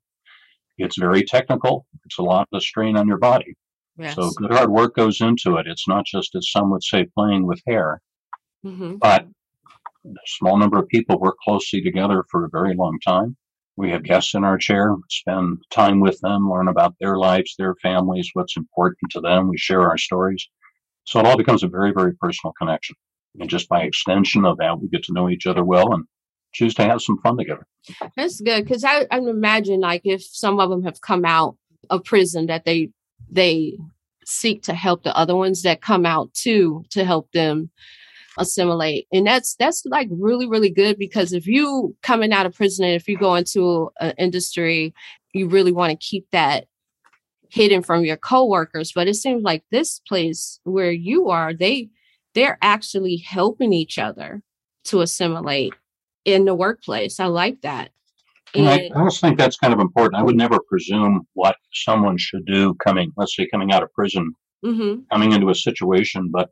It's 0.78 0.98
very 0.98 1.24
technical. 1.24 1.86
It's 2.06 2.18
a 2.18 2.24
lot 2.24 2.48
of 2.54 2.64
strain 2.64 2.96
on 2.98 3.08
your 3.08 3.18
body. 3.18 3.56
Yes. 3.98 4.16
So 4.16 4.32
good 4.32 4.52
hard 4.52 4.70
work 4.70 4.96
goes 4.96 5.22
into 5.22 5.58
it. 5.58 5.68
It's 5.68 5.88
not 5.88 6.06
just, 6.06 6.36
as 6.36 6.52
some 6.52 6.70
would 6.72 6.84
say, 6.84 7.08
playing 7.18 7.48
with 7.48 7.60
hair, 7.68 8.00
mm-hmm. 8.64 8.98
but 8.98 9.26
a 10.06 10.10
small 10.28 10.58
number 10.58 10.78
of 10.78 10.88
people 10.88 11.20
work 11.20 11.36
closely 11.44 11.82
together 11.82 12.24
for 12.30 12.46
a 12.46 12.50
very 12.50 12.76
long 12.76 13.00
time. 13.06 13.36
We 13.76 13.92
have 13.92 14.04
guests 14.04 14.34
in 14.34 14.44
our 14.44 14.58
chair, 14.58 14.96
spend 15.10 15.60
time 15.72 16.00
with 16.00 16.20
them, 16.22 16.50
learn 16.50 16.68
about 16.68 16.96
their 17.00 17.18
lives, 17.18 17.56
their 17.58 17.76
families, 17.82 18.30
what's 18.34 18.56
important 18.56 19.12
to 19.12 19.20
them. 19.22 19.50
We 19.50 19.58
share 19.58 19.82
our 19.82 19.98
stories. 19.98 20.48
So 21.08 21.22
it 21.22 21.26
all 21.26 21.38
becomes 21.38 21.64
a 21.64 21.68
very, 21.68 21.94
very 21.94 22.14
personal 22.16 22.54
connection. 22.60 22.96
And 23.40 23.50
just 23.50 23.70
by 23.70 23.84
extension 23.84 24.46
of 24.46 24.58
that, 24.58 24.80
we 24.80 24.90
get 24.90 25.04
to 25.04 25.14
know 25.14 25.30
each 25.30 25.48
other 25.48 25.64
well 25.64 25.94
and 25.94 26.04
choose 26.54 26.74
to 26.76 26.84
have 26.84 27.02
some 27.02 27.18
fun 27.24 27.38
together. 27.38 27.66
That's 28.18 28.42
good 28.42 28.66
because 28.66 28.84
I, 28.84 29.06
I 29.10 29.18
imagine 29.20 29.80
like 29.80 30.02
if 30.04 30.24
some 30.24 30.60
of 30.60 30.70
them 30.70 30.84
have 30.84 31.02
come 31.02 31.24
out 31.24 31.56
of 31.90 32.04
prison 32.04 32.48
that 32.48 32.66
they 32.66 32.90
they 33.30 33.78
seek 34.26 34.64
to 34.64 34.74
help 34.74 35.04
the 35.04 35.16
other 35.16 35.36
ones 35.36 35.62
that 35.62 35.82
come 35.82 36.06
out 36.06 36.34
too 36.34 36.84
to 36.90 37.06
help 37.06 37.32
them 37.32 37.70
assimilate 38.38 39.08
and 39.12 39.26
that's 39.26 39.56
that's 39.56 39.84
like 39.86 40.10
really 40.12 40.48
really 40.48 40.70
good 40.70 41.00
because 41.00 41.32
if 41.32 41.48
you 41.48 41.96
coming 42.04 42.34
out 42.34 42.46
of 42.46 42.54
prison 42.54 42.86
and 42.86 42.94
if 42.94 43.08
you 43.08 43.18
go 43.18 43.36
into 43.36 43.90
an 44.00 44.14
industry 44.18 44.94
you 45.34 45.48
really 45.48 45.72
want 45.72 45.92
to 45.92 46.06
keep 46.06 46.28
that 46.32 46.66
hidden 47.50 47.82
from 47.82 48.04
your 48.04 48.18
coworkers 48.18 48.92
but 48.94 49.08
it 49.08 49.16
seems 49.16 49.44
like 49.44 49.64
this 49.72 50.00
place 50.08 50.60
where 50.64 50.92
you 50.92 51.30
are 51.30 51.54
they 51.54 51.90
they're 52.38 52.60
actually 52.62 53.18
helping 53.18 53.74
each 53.74 53.98
other 53.98 54.44
to 54.84 55.02
assimilate 55.02 55.74
in 56.24 56.46
the 56.46 56.54
workplace. 56.54 57.20
I 57.20 57.26
like 57.26 57.62
that. 57.62 57.90
And 58.54 58.70
I, 58.70 58.92
I 58.96 59.02
also 59.02 59.26
think 59.26 59.40
that's 59.40 59.58
kind 59.58 59.74
of 59.74 59.80
important. 59.80 60.20
I 60.20 60.24
would 60.24 60.36
never 60.36 60.60
presume 60.70 61.28
what 61.34 61.56
someone 61.74 62.18
should 62.18 62.46
do 62.46 62.76
coming 62.76 63.12
let's 63.18 63.36
say 63.36 63.48
coming 63.52 63.72
out 63.72 63.84
of 63.84 63.92
prison 63.94 64.32
mm-hmm. 64.64 65.02
coming 65.12 65.34
into 65.34 65.50
a 65.50 65.56
situation 65.56 66.32
but 66.32 66.50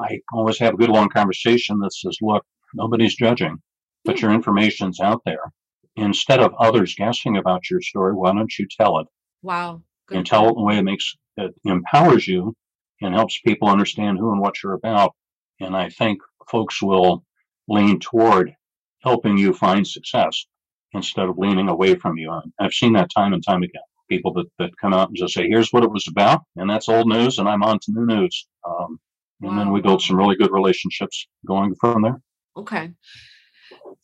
i 0.00 0.18
always 0.32 0.58
have 0.58 0.74
a 0.74 0.76
good 0.76 0.90
long 0.90 1.08
conversation 1.08 1.78
that 1.78 1.92
says 1.94 2.18
look 2.20 2.44
nobody's 2.74 3.14
judging 3.14 3.56
but 4.04 4.20
your 4.20 4.32
information's 4.32 5.00
out 5.00 5.22
there. 5.24 5.52
Instead 5.96 6.40
of 6.40 6.52
others 6.58 6.94
guessing 6.96 7.36
about 7.36 7.70
your 7.70 7.80
story 7.80 8.12
why 8.12 8.32
don't 8.34 8.58
you 8.58 8.66
tell 8.78 8.98
it? 8.98 9.06
Wow 9.42 9.82
Good 10.06 10.18
and 10.18 10.26
tell 10.26 10.48
it 10.48 10.52
in 10.52 10.58
a 10.58 10.62
way 10.62 10.76
that 10.76 10.82
makes 10.82 11.14
it 11.36 11.54
empowers 11.64 12.26
you 12.26 12.54
and 13.00 13.14
helps 13.14 13.38
people 13.40 13.68
understand 13.68 14.18
who 14.18 14.32
and 14.32 14.40
what 14.40 14.62
you're 14.62 14.74
about. 14.74 15.14
And 15.60 15.76
I 15.76 15.88
think 15.88 16.20
folks 16.50 16.82
will 16.82 17.24
lean 17.68 17.98
toward 18.00 18.54
helping 19.02 19.38
you 19.38 19.52
find 19.52 19.86
success 19.86 20.46
instead 20.92 21.28
of 21.28 21.38
leaning 21.38 21.68
away 21.68 21.94
from 21.94 22.16
you. 22.16 22.32
I've 22.60 22.72
seen 22.72 22.92
that 22.94 23.10
time 23.14 23.32
and 23.32 23.44
time 23.44 23.62
again. 23.62 23.82
People 24.10 24.34
that, 24.34 24.46
that 24.58 24.76
come 24.78 24.92
out 24.92 25.08
and 25.08 25.16
just 25.16 25.32
say, 25.32 25.48
here's 25.48 25.70
what 25.70 25.82
it 25.82 25.90
was 25.90 26.06
about, 26.08 26.42
and 26.56 26.68
that's 26.68 26.90
old 26.90 27.08
news, 27.08 27.38
and 27.38 27.48
I'm 27.48 27.62
on 27.62 27.78
to 27.80 27.92
new 27.92 28.04
news. 28.04 28.46
Um, 28.68 29.00
and 29.40 29.52
wow. 29.52 29.56
then 29.56 29.72
we 29.72 29.80
build 29.80 30.02
some 30.02 30.16
really 30.16 30.36
good 30.36 30.52
relationships 30.52 31.26
going 31.46 31.74
from 31.80 32.02
there. 32.02 32.20
Okay. 32.54 32.92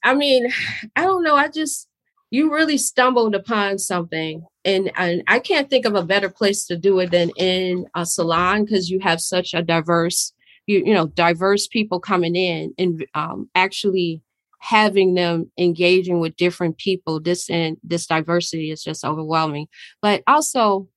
I 0.02 0.14
mean, 0.14 0.50
I 0.96 1.02
don't 1.02 1.22
know. 1.22 1.36
I 1.36 1.48
just, 1.48 1.89
you 2.30 2.52
really 2.52 2.78
stumbled 2.78 3.34
upon 3.34 3.78
something 3.78 4.44
and, 4.64 4.90
and 4.96 5.22
i 5.26 5.38
can't 5.38 5.68
think 5.68 5.84
of 5.84 5.94
a 5.94 6.04
better 6.04 6.30
place 6.30 6.64
to 6.66 6.76
do 6.76 6.98
it 7.00 7.10
than 7.10 7.30
in 7.36 7.86
a 7.94 8.06
salon 8.06 8.64
because 8.64 8.90
you 8.90 9.00
have 9.00 9.20
such 9.20 9.52
a 9.54 9.62
diverse 9.62 10.32
you, 10.66 10.82
you 10.84 10.94
know 10.94 11.08
diverse 11.08 11.66
people 11.66 12.00
coming 12.00 12.36
in 12.36 12.72
and 12.78 13.04
um, 13.14 13.50
actually 13.54 14.22
having 14.60 15.14
them 15.14 15.50
engaging 15.58 16.20
with 16.20 16.36
different 16.36 16.78
people. 16.78 17.18
This 17.18 17.50
and 17.50 17.76
this 17.82 18.06
diversity 18.06 18.70
is 18.70 18.84
just 18.84 19.04
overwhelming. 19.04 19.66
But 20.00 20.22
also 20.26 20.88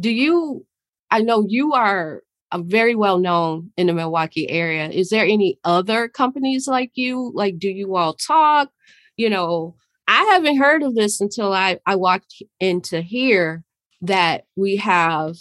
do 0.00 0.10
you 0.10 0.66
i 1.12 1.20
know 1.20 1.46
you 1.48 1.72
are 1.72 2.22
very 2.56 2.94
well 2.94 3.18
known 3.18 3.70
in 3.76 3.86
the 3.88 3.92
milwaukee 3.92 4.48
area. 4.48 4.88
Is 4.88 5.10
there 5.10 5.24
any 5.24 5.58
other 5.64 6.08
companies 6.08 6.68
like 6.68 6.92
you? 6.94 7.32
Like 7.34 7.58
do 7.58 7.68
you 7.68 7.96
all 7.96 8.14
talk? 8.14 8.70
You 9.16 9.30
know 9.30 9.76
I 10.06 10.24
haven't 10.24 10.58
heard 10.58 10.82
of 10.82 10.94
this 10.94 11.20
until 11.20 11.52
I, 11.52 11.78
I 11.86 11.96
walked 11.96 12.42
into 12.60 13.00
here 13.00 13.64
that 14.02 14.44
we 14.56 14.76
have, 14.76 15.36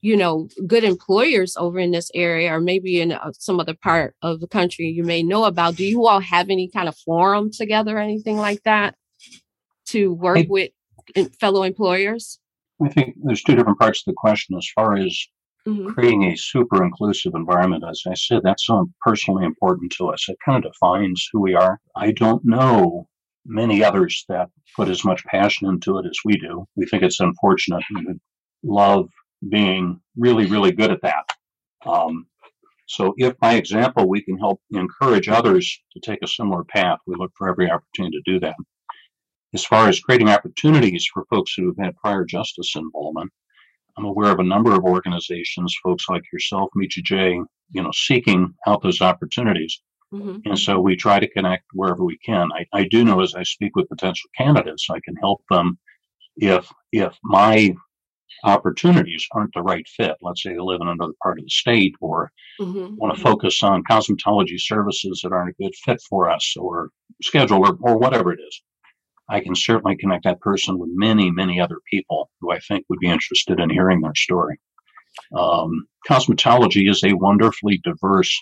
you 0.00 0.16
know, 0.16 0.48
good 0.66 0.84
employers 0.84 1.56
over 1.56 1.78
in 1.78 1.92
this 1.92 2.10
area 2.14 2.52
or 2.52 2.60
maybe 2.60 3.00
in 3.00 3.12
uh, 3.12 3.32
some 3.38 3.60
other 3.60 3.74
part 3.74 4.14
of 4.22 4.40
the 4.40 4.48
country 4.48 4.86
you 4.86 5.04
may 5.04 5.22
know 5.22 5.44
about. 5.44 5.76
Do 5.76 5.84
you 5.84 6.06
all 6.06 6.20
have 6.20 6.50
any 6.50 6.68
kind 6.68 6.88
of 6.88 6.96
forum 6.96 7.50
together 7.52 7.96
or 7.96 8.00
anything 8.00 8.36
like 8.36 8.62
that 8.64 8.96
to 9.86 10.12
work 10.12 10.38
I, 10.38 10.46
with 10.48 10.70
fellow 11.40 11.62
employers? 11.62 12.38
I 12.82 12.88
think 12.88 13.16
there's 13.22 13.42
two 13.42 13.54
different 13.54 13.78
parts 13.78 14.00
of 14.00 14.12
the 14.12 14.16
question 14.16 14.56
as 14.56 14.68
far 14.74 14.96
as 14.96 15.26
mm-hmm. 15.66 15.90
creating 15.90 16.24
a 16.24 16.36
super 16.36 16.82
inclusive 16.82 17.32
environment. 17.34 17.84
As 17.88 18.02
I 18.06 18.14
said, 18.14 18.40
that's 18.42 18.66
so 18.66 18.86
personally 19.00 19.44
important 19.44 19.92
to 19.92 20.08
us. 20.08 20.28
It 20.28 20.38
kind 20.44 20.64
of 20.64 20.72
defines 20.72 21.28
who 21.32 21.40
we 21.40 21.54
are. 21.54 21.80
I 21.96 22.12
don't 22.12 22.44
know 22.44 23.08
many 23.48 23.82
others 23.82 24.24
that 24.28 24.48
put 24.76 24.88
as 24.88 25.04
much 25.04 25.24
passion 25.24 25.68
into 25.68 25.98
it 25.98 26.06
as 26.06 26.18
we 26.24 26.36
do. 26.36 26.66
We 26.76 26.86
think 26.86 27.02
it's 27.02 27.20
unfortunate. 27.20 27.82
We 27.94 28.06
love 28.62 29.08
being 29.48 30.00
really, 30.16 30.46
really 30.46 30.72
good 30.72 30.90
at 30.90 31.02
that. 31.02 31.24
Um, 31.86 32.26
so, 32.86 33.14
if 33.18 33.38
by 33.38 33.54
example 33.54 34.08
we 34.08 34.22
can 34.22 34.38
help 34.38 34.60
encourage 34.72 35.28
others 35.28 35.78
to 35.92 36.00
take 36.00 36.20
a 36.22 36.28
similar 36.28 36.64
path, 36.64 36.98
we 37.06 37.16
look 37.16 37.32
for 37.36 37.48
every 37.48 37.70
opportunity 37.70 38.18
to 38.18 38.32
do 38.32 38.40
that. 38.40 38.56
As 39.54 39.64
far 39.64 39.88
as 39.88 40.00
creating 40.00 40.28
opportunities 40.28 41.06
for 41.12 41.24
folks 41.30 41.54
who 41.54 41.66
have 41.66 41.76
had 41.78 41.96
prior 41.96 42.24
justice 42.24 42.74
involvement, 42.76 43.30
I'm 43.96 44.04
aware 44.04 44.30
of 44.30 44.38
a 44.38 44.44
number 44.44 44.74
of 44.74 44.84
organizations, 44.84 45.74
folks 45.82 46.04
like 46.08 46.22
yourself, 46.32 46.70
Michi 46.76 47.02
J, 47.02 47.40
you 47.70 47.82
know, 47.82 47.90
seeking 47.92 48.54
out 48.66 48.82
those 48.82 49.00
opportunities. 49.00 49.80
Mm-hmm. 50.12 50.38
And 50.48 50.58
so 50.58 50.80
we 50.80 50.96
try 50.96 51.20
to 51.20 51.28
connect 51.28 51.64
wherever 51.72 52.04
we 52.04 52.18
can. 52.18 52.48
I, 52.52 52.66
I 52.72 52.84
do 52.84 53.04
know 53.04 53.20
as 53.20 53.34
I 53.34 53.42
speak 53.42 53.76
with 53.76 53.88
potential 53.88 54.30
candidates, 54.36 54.88
I 54.90 55.00
can 55.04 55.16
help 55.16 55.42
them 55.50 55.78
if 56.36 56.70
if 56.92 57.14
my 57.22 57.74
opportunities 58.44 59.26
aren't 59.32 59.52
the 59.54 59.62
right 59.62 59.86
fit. 59.88 60.16
Let's 60.22 60.42
say 60.42 60.52
they 60.52 60.60
live 60.60 60.80
in 60.80 60.88
another 60.88 61.12
part 61.22 61.38
of 61.38 61.44
the 61.44 61.50
state 61.50 61.94
or 62.00 62.30
mm-hmm. 62.60 62.94
want 62.96 63.14
to 63.14 63.20
focus 63.20 63.62
on 63.62 63.84
cosmetology 63.84 64.58
services 64.58 65.20
that 65.22 65.32
aren't 65.32 65.50
a 65.50 65.62
good 65.62 65.74
fit 65.84 66.00
for 66.08 66.30
us 66.30 66.54
or 66.56 66.90
schedule 67.22 67.66
or, 67.66 67.76
or 67.80 67.98
whatever 67.98 68.32
it 68.32 68.40
is. 68.40 68.62
I 69.28 69.40
can 69.40 69.54
certainly 69.54 69.96
connect 69.96 70.24
that 70.24 70.40
person 70.40 70.78
with 70.78 70.88
many, 70.92 71.30
many 71.30 71.60
other 71.60 71.78
people 71.90 72.30
who 72.40 72.50
I 72.50 72.60
think 72.60 72.86
would 72.88 73.00
be 73.00 73.10
interested 73.10 73.60
in 73.60 73.68
hearing 73.68 74.00
their 74.00 74.14
story. 74.14 74.58
Um, 75.36 75.86
cosmetology 76.08 76.88
is 76.88 77.02
a 77.04 77.14
wonderfully 77.14 77.80
diverse 77.84 78.34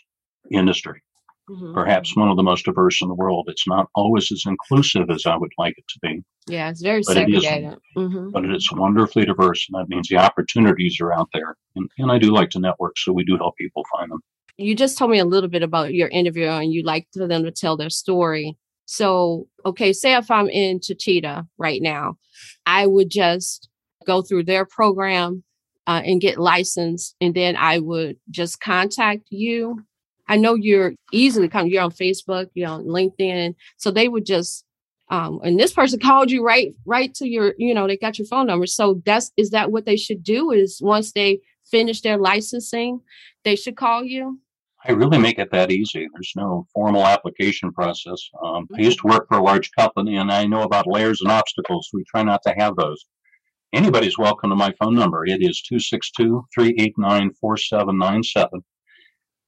industry 0.50 1.02
mm-hmm. 1.48 1.74
perhaps 1.74 2.16
one 2.16 2.28
of 2.28 2.36
the 2.36 2.42
most 2.42 2.64
diverse 2.64 3.00
in 3.02 3.08
the 3.08 3.14
world. 3.14 3.46
It's 3.48 3.66
not 3.66 3.88
always 3.94 4.30
as 4.32 4.42
inclusive 4.46 5.10
as 5.10 5.26
I 5.26 5.36
would 5.36 5.52
like 5.58 5.74
it 5.76 5.84
to 5.88 5.98
be. 6.02 6.22
Yeah, 6.48 6.70
it's 6.70 6.82
very 6.82 7.02
but 7.06 7.14
segregated. 7.14 7.72
It 7.72 7.78
is, 7.96 8.04
mm-hmm. 8.04 8.30
But 8.30 8.44
it's 8.44 8.72
wonderfully 8.72 9.24
diverse, 9.24 9.66
and 9.68 9.80
that 9.80 9.88
means 9.88 10.08
the 10.08 10.18
opportunities 10.18 10.98
are 11.00 11.12
out 11.12 11.28
there. 11.32 11.56
And, 11.74 11.88
and 11.98 12.12
I 12.12 12.18
do 12.18 12.32
like 12.32 12.50
to 12.50 12.60
network, 12.60 12.98
so 12.98 13.12
we 13.12 13.24
do 13.24 13.36
help 13.36 13.56
people 13.56 13.84
find 13.96 14.10
them. 14.10 14.20
You 14.56 14.74
just 14.74 14.96
told 14.96 15.10
me 15.10 15.18
a 15.18 15.24
little 15.24 15.50
bit 15.50 15.62
about 15.62 15.92
your 15.92 16.08
interview, 16.08 16.48
and 16.48 16.72
you 16.72 16.82
like 16.82 17.08
for 17.12 17.26
them 17.26 17.44
to 17.44 17.50
tell 17.50 17.76
their 17.76 17.90
story. 17.90 18.56
So, 18.86 19.48
okay, 19.64 19.92
say 19.92 20.14
if 20.14 20.30
I'm 20.30 20.48
in 20.48 20.78
Taycheedah 20.78 21.48
right 21.58 21.82
now, 21.82 22.18
I 22.64 22.86
would 22.86 23.10
just 23.10 23.68
go 24.06 24.22
through 24.22 24.44
their 24.44 24.64
program 24.64 25.42
uh, 25.88 26.02
and 26.04 26.20
get 26.20 26.38
licensed, 26.38 27.16
and 27.20 27.34
then 27.34 27.56
I 27.56 27.80
would 27.80 28.16
just 28.30 28.60
contact 28.60 29.24
you. 29.30 29.84
I 30.28 30.37
know 30.37 30.54
you're 30.54 30.95
easily 31.12 31.49
come. 31.49 31.66
You're 31.66 31.83
on 31.83 31.92
Facebook, 31.92 32.49
you're 32.54 32.68
on 32.68 32.85
LinkedIn, 32.85 33.54
so 33.76 33.90
they 33.90 34.09
would 34.09 34.26
just 34.26 34.64
um, 35.09 35.40
and 35.45 35.59
this 35.59 35.73
person 35.73 36.00
called 36.02 36.30
you 36.30 36.45
right 36.45 36.75
right 36.85 37.14
to 37.14 37.28
your 37.28 37.54
you 37.59 37.75
know 37.75 37.87
they 37.87 37.97
got 37.97 38.18
your 38.18 38.26
phone 38.26 38.47
number 38.47 38.66
so 38.66 39.00
that's 39.04 39.30
is 39.37 39.50
that 39.50 39.71
what 39.71 39.85
they 39.85 39.97
should 39.97 40.23
do 40.23 40.50
is 40.50 40.80
once 40.83 41.12
they 41.12 41.40
finish 41.64 42.00
their 42.00 42.18
licensing 42.18 43.00
they 43.45 43.54
should 43.54 43.76
call 43.76 44.02
you 44.04 44.40
I 44.88 44.92
really 44.92 45.18
make 45.18 45.40
it 45.40 45.50
that 45.50 45.73
easy. 45.73 46.06
There's 46.12 46.33
no 46.37 46.66
formal 46.73 47.04
application 47.04 47.73
process. 47.73 48.30
Um, 48.45 48.68
I 48.76 48.83
used 48.83 49.00
to 49.00 49.09
work 49.09 49.26
for 49.26 49.38
a 49.38 49.42
large 49.42 49.73
company 49.73 50.16
and 50.16 50.30
I 50.30 50.45
know 50.47 50.62
about 50.62 50.87
layers 50.87 51.21
and 51.23 51.30
obstacles. 51.30 51.88
We 51.92 52.04
try 52.04 52.23
not 52.23 52.40
to 52.47 52.54
have 52.56 52.76
those. 52.76 53.04
Anybody's 53.73 54.16
welcome 54.16 54.50
to 54.50 54.56
my 54.56 54.73
phone 54.78 54.95
number. 54.95 55.26
It 55.26 55.42
is 55.42 55.61
262 55.62 56.45
389 56.54 57.33
4797. 57.40 58.62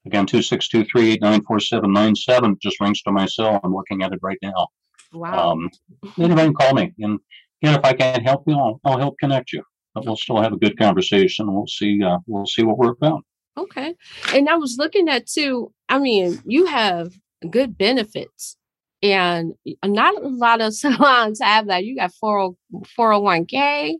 Again, 0.09 0.25
262 0.25 0.85
389 0.85 1.43
4797 1.43 2.57
just 2.63 2.81
rings 2.81 3.03
to 3.03 3.13
my 3.13 3.27
cell. 3.27 3.61
I'm 3.63 3.75
looking 3.75 4.03
at 4.03 4.13
it 4.13 4.21
right 4.23 4.39
now. 4.41 4.69
wow 5.13 5.51
Um, 5.51 5.71
anybody 6.19 6.47
can 6.47 6.55
call 6.55 6.75
me. 6.75 6.95
And 6.99 7.21
know, 7.63 7.75
if 7.75 7.85
I 7.85 7.93
can't 7.93 8.23
help 8.23 8.45
you, 8.47 8.55
I'll, 8.55 8.81
I'll 8.87 8.99
help 8.99 9.19
connect 9.19 9.53
you. 9.53 9.63
But 9.95 10.07
we'll 10.07 10.17
still 10.17 10.41
have 10.41 10.55
a 10.55 10.59
good 10.59 10.79
conversation. 10.79 11.53
We'll 11.53 11.67
see. 11.67 12.03
Uh, 12.03 12.19
we'll 12.27 12.47
see 12.47 12.63
what 12.63 12.79
we're 12.79 12.93
about. 12.93 13.23
Okay. 13.59 13.95
And 14.33 14.49
I 14.49 14.57
was 14.57 14.77
looking 14.79 15.11
at 15.11 15.27
too, 15.27 15.73
I 15.91 15.99
mean, 15.99 16.41
you 16.47 16.67
have 16.67 17.13
good 17.51 17.77
benefits. 17.77 18.57
And 19.03 19.55
not 19.85 20.23
a 20.23 20.29
lot 20.29 20.63
of 20.63 20.75
salons 20.75 21.41
have 21.43 21.67
that. 21.67 21.85
You 21.85 21.97
got 21.97 22.15
40, 22.15 22.57
401k, 22.99 23.95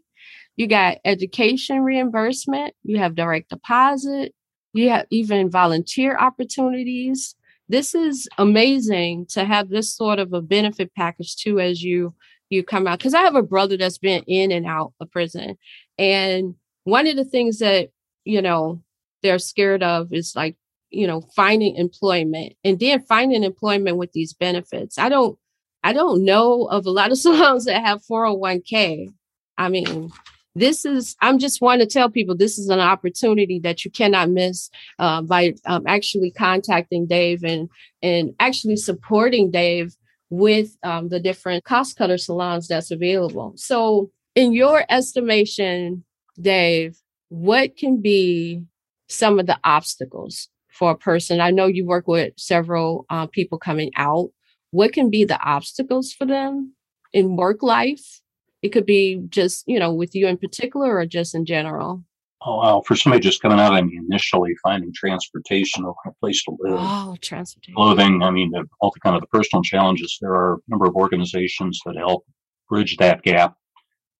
you 0.57 0.67
got 0.67 0.99
education 1.05 1.81
reimbursement, 1.83 2.75
you 2.83 2.99
have 2.99 3.15
direct 3.15 3.51
deposit, 3.51 4.33
you 4.79 4.91
have 4.91 5.07
even 5.11 5.51
volunteer 5.51 6.17
opportunities. 6.17 7.35
This 7.69 7.95
is 7.95 8.29
amazing 8.39 9.27
to 9.31 9.45
have 9.45 9.69
this 9.69 9.95
sort 9.95 10.19
of 10.19 10.33
a 10.33 10.41
benefit 10.41 10.95
package 10.95 11.37
too 11.37 11.61
as 11.61 11.83
you 11.83 12.15
you 12.51 12.63
come 12.63 12.87
out 12.87 12.99
because 12.99 13.15
I 13.15 13.21
have 13.21 13.35
a 13.35 13.43
brother 13.43 13.77
that's 13.77 13.99
been 13.99 14.23
in 14.27 14.51
and 14.51 14.67
out 14.67 14.95
of 15.01 15.11
prison. 15.11 15.59
And 15.99 16.55
one 16.85 17.07
of 17.07 17.17
the 17.17 17.25
things 17.25 17.59
that, 17.59 17.91
you 18.25 18.41
know, 18.41 18.83
they're 19.23 19.39
scared 19.39 19.83
of 19.83 20.13
is 20.13 20.35
like 20.35 20.57
you 20.91 21.07
know 21.07 21.21
finding 21.37 21.77
employment 21.77 22.55
and 22.65 22.81
then 22.81 23.03
finding 23.03 23.45
employment 23.45 23.97
with 23.97 24.13
these 24.13 24.33
benefits 24.33 24.99
i 24.99 25.09
don't 25.09 25.39
i 25.85 25.93
don't 25.93 26.25
know 26.25 26.65
of 26.65 26.87
a 26.87 26.91
lot 26.91 27.11
of 27.11 27.19
salons 27.25 27.67
that 27.67 27.85
have 27.85 28.03
401k 28.11 29.13
i 29.59 29.69
mean 29.69 30.11
this 30.59 30.85
is 30.85 31.17
i'm 31.21 31.39
just 31.39 31.61
want 31.61 31.81
to 31.81 31.87
tell 31.87 32.11
people 32.11 32.37
this 32.37 32.59
is 32.59 32.69
an 32.69 32.81
opportunity 32.81 33.59
that 33.59 33.85
you 33.85 33.91
cannot 33.91 34.31
miss 34.31 34.71
uh, 34.99 35.23
by 35.23 35.55
um, 35.67 35.83
actually 35.87 36.31
contacting 36.31 37.07
dave 37.07 37.45
and 37.45 37.69
and 38.03 38.35
actually 38.41 38.77
supporting 38.77 39.51
dave 39.51 39.95
with 40.31 40.77
um, 40.83 41.09
the 41.09 41.21
different 41.21 41.65
cost 41.65 41.97
cutter 41.97 42.19
salons 42.19 42.69
that's 42.69 42.91
available 42.91 43.53
so 43.57 44.11
in 44.35 44.53
your 44.53 44.85
estimation 44.89 46.05
dave 46.41 46.97
what 47.29 47.77
can 47.77 48.01
be 48.01 48.63
some 49.09 49.39
of 49.39 49.47
the 49.47 49.59
obstacles 49.65 50.49
for 50.79 50.93
a 50.93 50.97
person? 50.97 51.41
I 51.41 51.51
know 51.51 51.67
you 51.67 51.85
work 51.85 52.07
with 52.07 52.35
several 52.37 53.05
uh, 53.11 53.27
people 53.27 53.59
coming 53.59 53.91
out. 53.97 54.31
What 54.71 54.93
can 54.93 55.11
be 55.11 55.25
the 55.25 55.41
obstacles 55.41 56.13
for 56.13 56.25
them 56.25 56.75
in 57.13 57.37
work 57.37 57.63
life? 57.63 58.21
It 58.63 58.71
could 58.71 58.87
be 58.87 59.23
just, 59.29 59.65
you 59.69 59.79
know, 59.79 59.93
with 59.93 60.15
you 60.15 60.27
in 60.27 60.37
particular 60.37 60.97
or 60.97 61.07
just 61.07 61.35
in 61.35 61.45
general. 61.45 62.03
Oh, 62.45 62.57
wow. 62.59 62.83
For 62.87 62.95
somebody 62.95 63.21
just 63.21 63.43
coming 63.43 63.59
out, 63.59 63.73
I 63.73 63.83
mean, 63.83 64.07
initially 64.09 64.55
finding 64.63 64.93
transportation 64.95 65.85
or 65.85 65.95
a 66.07 66.13
place 66.21 66.43
to 66.45 66.53
live, 66.61 66.79
Oh, 66.81 67.17
transportation. 67.21 67.75
clothing. 67.75 68.23
I 68.23 68.31
mean, 68.31 68.51
the, 68.51 68.65
all 68.81 68.93
the 68.95 69.01
kind 69.01 69.17
of 69.17 69.23
the 69.23 69.27
personal 69.29 69.63
challenges. 69.63 70.19
There 70.21 70.33
are 70.35 70.55
a 70.55 70.59
number 70.69 70.87
of 70.87 70.95
organizations 70.95 71.81
that 71.85 71.97
help 71.97 72.25
bridge 72.69 72.97
that 72.99 73.23
gap 73.23 73.57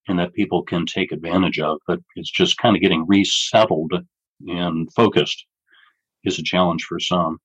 and 0.09 0.19
that 0.19 0.33
people 0.35 0.63
can 0.63 0.85
take 0.87 1.13
advantage 1.13 1.61
of. 1.61 1.79
But 1.87 2.01
it's 2.17 2.31
just 2.31 2.59
kind 2.59 2.75
of 2.77 2.83
getting 2.83 3.07
resettled 3.07 3.93
and 4.47 4.93
focused 4.95 5.45
is 6.25 6.39
a 6.39 6.43
challenge 6.43 6.85
for 6.85 6.99
some. 6.99 7.39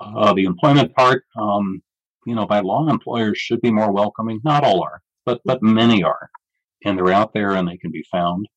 Uh, 0.00 0.32
the 0.34 0.44
employment 0.44 0.94
part, 0.94 1.24
um, 1.38 1.82
you 2.26 2.34
know, 2.34 2.46
by 2.46 2.60
law, 2.60 2.88
employers 2.88 3.38
should 3.38 3.60
be 3.62 3.70
more 3.70 3.90
welcoming. 3.90 4.40
Not 4.44 4.64
all 4.64 4.82
are, 4.82 5.00
but 5.28 5.42
but 5.44 5.62
many 5.62 6.02
are, 6.02 6.30
and 6.86 6.96
they're 6.96 7.12
out 7.12 7.34
there 7.34 7.52
and 7.52 7.68
they 7.68 7.76
can 7.76 7.90
be 7.90 8.04
found. 8.10 8.48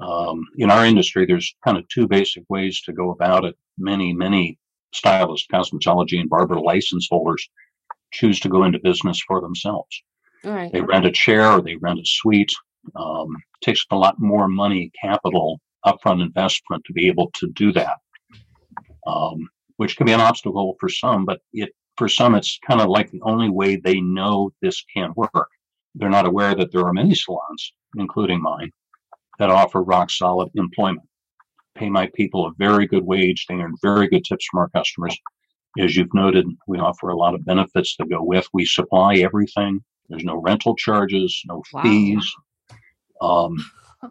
Um, 0.00 0.44
in 0.58 0.70
our 0.70 0.84
industry, 0.84 1.24
there's 1.24 1.56
kind 1.64 1.78
of 1.78 1.88
two 1.88 2.06
basic 2.06 2.44
ways 2.50 2.82
to 2.82 2.92
go 2.92 3.10
about 3.10 3.46
it. 3.46 3.56
Many, 3.78 4.12
many 4.12 4.58
stylists, 4.92 5.48
cosmetology, 5.52 6.20
and 6.20 6.28
barber 6.28 6.60
license 6.60 7.08
holders 7.10 7.48
choose 8.12 8.38
to 8.40 8.50
go 8.50 8.64
into 8.64 8.78
business 8.80 9.18
for 9.26 9.40
themselves. 9.40 10.02
Right. 10.44 10.70
They 10.70 10.82
rent 10.82 11.06
a 11.06 11.10
chair 11.10 11.50
or 11.50 11.62
they 11.62 11.76
rent 11.76 12.00
a 12.00 12.04
suite. 12.04 12.52
Um, 12.94 13.28
takes 13.62 13.84
a 13.90 13.96
lot 13.96 14.16
more 14.18 14.46
money, 14.46 14.92
capital, 15.00 15.60
upfront 15.84 16.22
investment 16.22 16.84
to 16.84 16.92
be 16.92 17.08
able 17.08 17.30
to 17.34 17.48
do 17.48 17.72
that, 17.72 17.96
um, 19.06 19.48
which 19.78 19.96
can 19.96 20.06
be 20.06 20.12
an 20.12 20.20
obstacle 20.20 20.76
for 20.78 20.88
some. 20.88 21.24
But 21.24 21.40
it 21.52 21.70
for 21.96 22.08
some, 22.08 22.34
it's 22.34 22.58
kind 22.66 22.80
of 22.80 22.88
like 22.88 23.10
the 23.10 23.20
only 23.22 23.50
way 23.50 23.76
they 23.76 24.00
know 24.00 24.52
this 24.62 24.84
can 24.94 25.12
work. 25.16 25.50
They're 25.94 26.08
not 26.10 26.26
aware 26.26 26.54
that 26.54 26.70
there 26.72 26.86
are 26.86 26.92
many 26.92 27.14
salons, 27.14 27.72
including 27.96 28.40
mine, 28.40 28.70
that 29.38 29.50
offer 29.50 29.82
rock 29.82 30.10
solid 30.10 30.48
employment. 30.54 31.08
Pay 31.76 31.88
my 31.90 32.08
people 32.14 32.46
a 32.46 32.52
very 32.58 32.86
good 32.86 33.04
wage. 33.04 33.46
They 33.48 33.54
earn 33.54 33.74
very 33.82 34.08
good 34.08 34.24
tips 34.24 34.46
from 34.50 34.60
our 34.60 34.68
customers. 34.70 35.16
As 35.78 35.96
you've 35.96 36.12
noted, 36.14 36.46
we 36.66 36.78
offer 36.78 37.08
a 37.08 37.16
lot 37.16 37.34
of 37.34 37.44
benefits 37.44 37.94
that 37.98 38.10
go 38.10 38.22
with. 38.22 38.46
We 38.52 38.64
supply 38.64 39.16
everything. 39.16 39.80
There's 40.08 40.24
no 40.24 40.36
rental 40.36 40.74
charges, 40.74 41.40
no 41.46 41.62
Wow. 41.72 41.82
fees. 41.82 42.34
Um, 43.20 43.56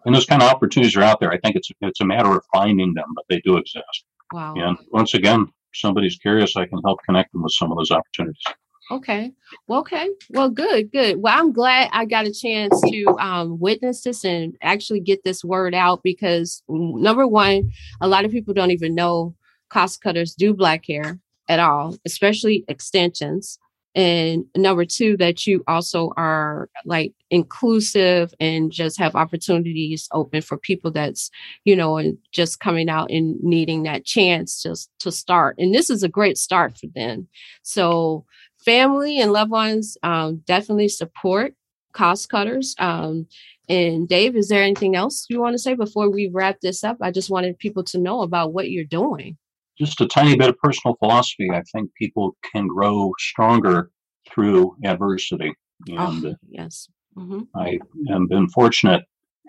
and 0.05 0.13
those 0.13 0.25
kind 0.25 0.41
of 0.43 0.49
opportunities 0.49 0.95
are 0.95 1.01
out 1.03 1.19
there. 1.19 1.31
I 1.31 1.39
think 1.39 1.55
it's 1.55 1.69
it's 1.81 2.01
a 2.01 2.05
matter 2.05 2.31
of 2.31 2.43
finding 2.53 2.93
them, 2.93 3.07
but 3.15 3.25
they 3.29 3.39
do 3.41 3.57
exist. 3.57 4.05
Wow. 4.33 4.53
And 4.55 4.77
once 4.91 5.13
again, 5.13 5.41
if 5.41 5.79
somebody's 5.79 6.17
curious, 6.17 6.55
I 6.55 6.65
can 6.65 6.79
help 6.85 6.99
connect 7.05 7.31
them 7.33 7.43
with 7.43 7.53
some 7.53 7.71
of 7.71 7.77
those 7.77 7.91
opportunities. 7.91 8.41
Okay. 8.89 9.33
Well, 9.67 9.79
okay. 9.81 10.09
Well, 10.29 10.49
good, 10.49 10.91
good. 10.91 11.21
Well, 11.21 11.37
I'm 11.37 11.51
glad 11.51 11.89
I 11.91 12.05
got 12.05 12.25
a 12.25 12.33
chance 12.33 12.79
to 12.81 13.05
um, 13.19 13.59
witness 13.59 14.03
this 14.03 14.23
and 14.23 14.55
actually 14.61 15.01
get 15.01 15.23
this 15.23 15.43
word 15.43 15.75
out 15.75 16.03
because 16.03 16.63
mm, 16.69 16.99
number 16.99 17.27
one, 17.27 17.71
a 17.99 18.07
lot 18.07 18.23
of 18.23 18.31
people 18.31 18.53
don't 18.53 18.71
even 18.71 18.95
know 18.95 19.35
cost 19.69 20.01
cutters 20.01 20.33
do 20.33 20.53
black 20.53 20.85
hair 20.87 21.19
at 21.49 21.59
all, 21.59 21.97
especially 22.05 22.63
extensions. 22.69 23.59
And 23.93 24.45
number 24.55 24.85
two, 24.85 25.17
that 25.17 25.47
you 25.47 25.63
also 25.67 26.13
are 26.17 26.69
like 26.85 27.13
inclusive 27.31 28.31
and 28.39 28.71
just 28.71 28.99
have 28.99 29.15
opportunities 29.15 30.07
open 30.13 30.41
for 30.43 30.55
people 30.57 30.91
that's, 30.91 31.31
you 31.65 31.75
know, 31.75 31.97
and 31.97 32.17
just 32.31 32.59
coming 32.59 32.89
out 32.89 33.09
and 33.09 33.37
needing 33.41 33.83
that 33.83 34.05
chance 34.05 34.61
just 34.61 34.91
to 34.99 35.11
start. 35.11 35.55
And 35.57 35.73
this 35.73 35.89
is 35.89 36.03
a 36.03 36.09
great 36.09 36.37
start 36.37 36.77
for 36.77 36.85
them. 36.93 37.27
So 37.63 38.25
family 38.67 39.21
and 39.21 39.31
loved 39.31 39.49
ones 39.49 39.97
um, 40.03 40.43
definitely 40.45 40.89
support 40.89 41.53
cost 41.93 42.29
cutters. 42.29 42.75
Um, 42.79 43.27
and 43.69 44.07
Dave, 44.07 44.35
is 44.35 44.49
there 44.49 44.61
anything 44.61 44.95
else 44.95 45.25
you 45.29 45.39
want 45.39 45.53
to 45.53 45.57
say 45.57 45.73
before 45.73 46.09
we 46.09 46.29
wrap 46.31 46.59
this 46.61 46.83
up? 46.83 46.97
I 47.01 47.11
just 47.11 47.29
wanted 47.29 47.57
people 47.57 47.83
to 47.85 47.97
know 47.97 48.21
about 48.21 48.53
what 48.53 48.69
you're 48.69 48.83
doing. 48.83 49.37
Just 49.79 50.01
a 50.01 50.07
tiny 50.07 50.35
bit 50.35 50.49
of 50.49 50.57
personal 50.57 50.95
philosophy. 50.97 51.49
I 51.51 51.61
think 51.71 51.93
people 51.95 52.35
can 52.51 52.67
grow 52.67 53.13
stronger 53.17 53.89
through 54.29 54.75
adversity. 54.83 55.53
And 55.87 56.25
Oh, 56.25 56.35
yes. 56.49 56.89
hmm 57.15 57.43
I 57.55 57.79
have 58.09 58.27
been 58.27 58.49
fortunate 58.49 59.03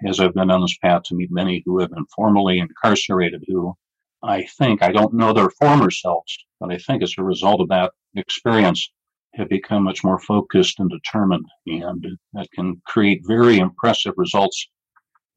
as 0.06 0.20
I've 0.20 0.34
been 0.34 0.50
on 0.50 0.60
this 0.60 0.78
path 0.78 1.02
to 1.06 1.16
meet 1.16 1.30
many 1.32 1.62
who 1.66 1.80
have 1.80 1.90
been 1.90 2.06
formerly 2.14 2.60
incarcerated 2.60 3.42
who 3.48 3.74
I 4.22 4.44
think, 4.58 4.82
I 4.82 4.92
don't 4.92 5.14
know 5.14 5.32
their 5.32 5.50
former 5.50 5.90
selves, 5.90 6.36
but 6.60 6.72
I 6.72 6.78
think 6.78 7.02
as 7.02 7.14
a 7.18 7.22
result 7.22 7.60
of 7.60 7.68
that 7.68 7.92
experience 8.14 8.90
have 9.38 9.48
become 9.48 9.84
much 9.84 10.04
more 10.04 10.18
focused 10.18 10.78
and 10.80 10.90
determined 10.90 11.46
and 11.66 12.04
that 12.34 12.50
can 12.54 12.80
create 12.86 13.20
very 13.26 13.58
impressive 13.58 14.12
results 14.16 14.68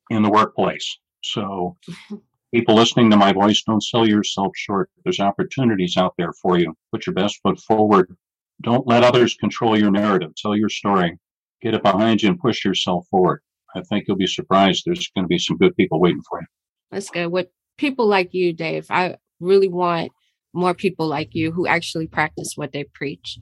in 0.10 0.24
the 0.24 0.30
workplace. 0.30 0.98
So 1.24 1.78
people 2.54 2.76
listening 2.76 3.10
to 3.12 3.18
my 3.18 3.32
voice, 3.32 3.64
don't 3.64 3.84
sell 3.84 4.08
yourself 4.08 4.52
short. 4.56 4.90
There's 5.04 5.20
opportunities 5.20 5.96
out 5.98 6.14
there 6.18 6.34
for 6.42 6.58
you. 6.58 6.74
Put 6.92 7.06
your 7.06 7.14
best 7.14 7.40
foot 7.42 7.60
forward. 7.60 8.16
Don't 8.62 8.88
let 8.88 9.04
others 9.04 9.36
control 9.36 9.78
your 9.78 9.92
narrative. 9.92 10.32
Tell 10.36 10.56
your 10.56 10.70
story 10.70 11.18
get 11.62 11.74
it 11.74 11.84
behind 11.84 12.22
you 12.22 12.30
and 12.30 12.40
push 12.40 12.66
yourself 12.66 13.06
forward. 13.10 13.42
I 13.76 13.82
think 13.82 14.06
you'll 14.08 14.18
be 14.18 14.28
surprised. 14.28 14.84
There's 14.86 15.10
going 15.16 15.24
to 15.24 15.30
be 15.30 15.38
some 15.38 15.58
good 15.58 15.76
people 15.76 16.00
waiting 16.00 16.22
for 16.28 16.42
you. 16.42 16.48
That's 16.92 17.10
good. 17.10 17.28
With 17.28 17.48
people 17.78 18.08
like 18.08 18.34
you, 18.34 18.54
Dave, 18.54 18.88
I 18.90 19.16
really 19.40 19.70
want 19.70 20.12
more 20.54 20.74
people 20.74 21.08
like 21.08 21.30
you 21.34 21.52
who 21.52 21.68
actually 21.68 22.08
practice 22.08 22.54
what 22.56 22.72
they 22.72 22.84
preach. 22.84 23.38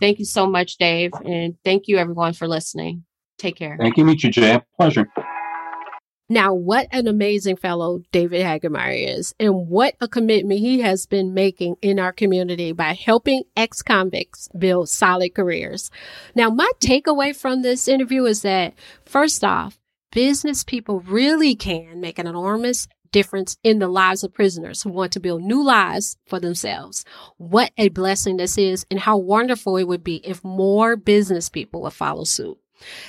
Thank 0.00 0.18
you 0.18 0.24
so 0.24 0.46
much, 0.46 0.76
Dave. 0.76 1.12
And 1.24 1.54
thank 1.64 1.88
you, 1.88 1.98
everyone, 1.98 2.32
for 2.32 2.48
listening. 2.48 3.04
Take 3.38 3.56
care. 3.56 3.76
Thank 3.78 3.96
you, 3.96 4.04
Michi 4.04 4.30
J. 4.30 4.60
Pleasure. 4.76 5.06
Now, 6.28 6.54
what 6.54 6.88
an 6.90 7.06
amazing 7.06 7.56
fellow 7.56 8.00
David 8.10 8.46
Hagemeier 8.46 9.18
is, 9.18 9.34
and 9.38 9.68
what 9.68 9.94
a 10.00 10.08
commitment 10.08 10.58
he 10.58 10.80
has 10.80 11.04
been 11.04 11.34
making 11.34 11.76
in 11.82 11.98
our 11.98 12.12
community 12.12 12.72
by 12.72 12.94
helping 12.94 13.42
ex 13.54 13.82
convicts 13.82 14.48
build 14.56 14.88
solid 14.88 15.34
careers. 15.34 15.90
Now, 16.34 16.48
my 16.48 16.70
takeaway 16.80 17.36
from 17.36 17.60
this 17.60 17.88
interview 17.88 18.24
is 18.24 18.40
that, 18.40 18.72
first 19.04 19.44
off, 19.44 19.78
business 20.12 20.64
people 20.64 21.00
really 21.00 21.54
can 21.54 22.00
make 22.00 22.18
an 22.18 22.26
enormous 22.26 22.88
difference 23.14 23.56
in 23.62 23.78
the 23.78 23.88
lives 23.88 24.24
of 24.24 24.34
prisoners 24.34 24.82
who 24.82 24.90
want 24.90 25.12
to 25.12 25.20
build 25.20 25.40
new 25.40 25.62
lives 25.62 26.16
for 26.26 26.40
themselves. 26.40 27.04
What 27.36 27.70
a 27.78 27.88
blessing 27.88 28.38
this 28.38 28.58
is, 28.58 28.84
and 28.90 28.98
how 28.98 29.16
wonderful 29.16 29.76
it 29.76 29.84
would 29.84 30.02
be 30.02 30.16
if 30.24 30.42
more 30.42 30.96
business 30.96 31.48
people 31.48 31.82
would 31.82 31.92
follow 31.92 32.24
suit. 32.24 32.58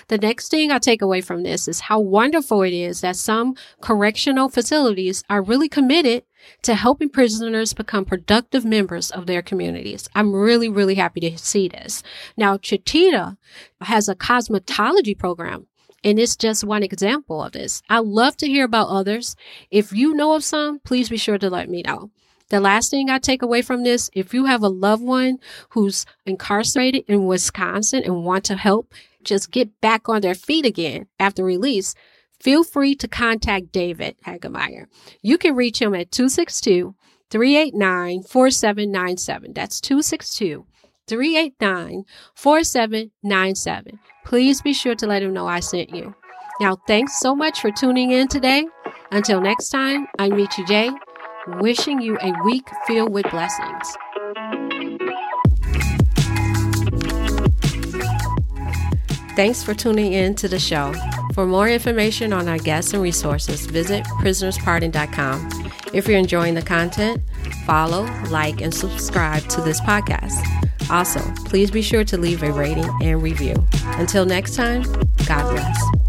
The 0.07 0.19
next 0.19 0.49
thing 0.49 0.71
I 0.71 0.77
take 0.77 1.01
away 1.01 1.21
from 1.21 1.41
this 1.41 1.67
is 1.67 1.79
how 1.81 1.99
wonderful 1.99 2.61
it 2.61 2.71
is 2.73 3.01
that 3.01 3.15
some 3.15 3.55
correctional 3.81 4.47
facilities 4.47 5.23
are 5.27 5.41
really 5.41 5.67
committed 5.67 6.23
to 6.61 6.75
helping 6.75 7.09
prisoners 7.09 7.73
become 7.73 8.05
productive 8.05 8.63
members 8.63 9.09
of 9.09 9.25
their 9.25 9.41
communities. 9.41 10.07
I'm 10.13 10.33
really, 10.33 10.69
really 10.69 10.95
happy 10.95 11.19
to 11.21 11.37
see 11.39 11.67
this. 11.67 12.03
Now, 12.37 12.57
Taycheedah 12.57 13.37
has 13.81 14.07
a 14.07 14.15
cosmetology 14.15 15.17
program 15.17 15.65
and 16.05 16.19
it's 16.19 16.35
just 16.35 16.63
one 16.63 16.83
example 16.83 17.41
of 17.41 17.53
this. 17.53 17.81
I 17.89 17.99
love 17.99 18.37
to 18.37 18.47
hear 18.47 18.63
about 18.63 18.89
others. 18.89 19.35
If 19.71 19.91
you 19.91 20.13
know 20.13 20.35
of 20.35 20.43
some, 20.43 20.79
please 20.79 21.09
be 21.09 21.17
sure 21.17 21.39
to 21.39 21.49
let 21.49 21.67
me 21.67 21.81
know. 21.81 22.11
The 22.49 22.59
last 22.59 22.91
thing 22.91 23.09
I 23.09 23.17
take 23.17 23.41
away 23.41 23.63
from 23.63 23.83
this, 23.83 24.11
if 24.13 24.31
you 24.31 24.45
have 24.45 24.61
a 24.61 24.69
loved 24.69 25.01
one 25.01 25.39
who's 25.69 26.05
incarcerated 26.27 27.03
in 27.07 27.25
Wisconsin 27.25 28.03
and 28.05 28.23
want 28.23 28.45
to 28.45 28.55
help 28.55 28.93
just 29.23 29.49
get 29.49 29.81
back 29.81 30.07
on 30.07 30.21
their 30.21 30.35
feet 30.35 30.63
again 30.63 31.07
after 31.19 31.43
release, 31.43 31.95
feel 32.39 32.63
free 32.63 32.93
to 32.95 33.07
contact 33.07 33.71
David 33.71 34.15
Hagemeier. 34.27 34.85
You 35.23 35.39
can 35.39 35.55
reach 35.55 35.81
him 35.81 35.95
at 35.95 36.11
262 36.11 36.93
389 37.31 38.21
4797. 38.21 39.53
That's 39.53 39.81
262 39.81 40.67
389 41.07 42.03
4797. 42.35 43.99
Please 44.25 44.61
be 44.61 44.73
sure 44.73 44.95
to 44.95 45.07
let 45.07 45.21
him 45.21 45.33
know 45.33 45.47
I 45.47 45.59
sent 45.59 45.93
you. 45.93 46.15
Now, 46.59 46.77
thanks 46.87 47.19
so 47.19 47.35
much 47.35 47.59
for 47.59 47.71
tuning 47.71 48.11
in 48.11 48.27
today. 48.27 48.65
Until 49.11 49.41
next 49.41 49.69
time, 49.69 50.07
I'm 50.19 50.31
Michi 50.31 50.65
J, 50.67 50.91
wishing 51.59 52.01
you 52.01 52.17
a 52.21 52.33
week 52.43 52.67
filled 52.87 53.11
with 53.11 53.29
blessings. 53.29 53.97
Thanks 59.35 59.61
for 59.63 59.73
tuning 59.73 60.13
in 60.13 60.33
to 60.35 60.47
the 60.47 60.59
show. 60.59 60.93
For 61.33 61.45
more 61.45 61.67
information 61.67 62.31
on 62.31 62.47
our 62.47 62.57
guests 62.57 62.93
and 62.93 63.03
resources, 63.03 63.65
visit 63.65 64.05
prisonerspardon.com. 64.05 65.71
If 65.93 66.07
you're 66.07 66.17
enjoying 66.17 66.53
the 66.53 66.61
content, 66.61 67.21
follow, 67.65 68.03
like, 68.29 68.61
and 68.61 68.73
subscribe 68.73 69.43
to 69.49 69.59
this 69.59 69.81
podcast. 69.81 70.64
Also, 70.89 71.19
please 71.45 71.71
be 71.71 71.81
sure 71.81 72.03
to 72.03 72.17
leave 72.17 72.43
a 72.43 72.51
rating 72.51 72.89
and 73.01 73.21
review. 73.21 73.55
Until 73.97 74.25
next 74.25 74.55
time, 74.55 74.83
God 75.25 75.51
bless. 75.51 76.04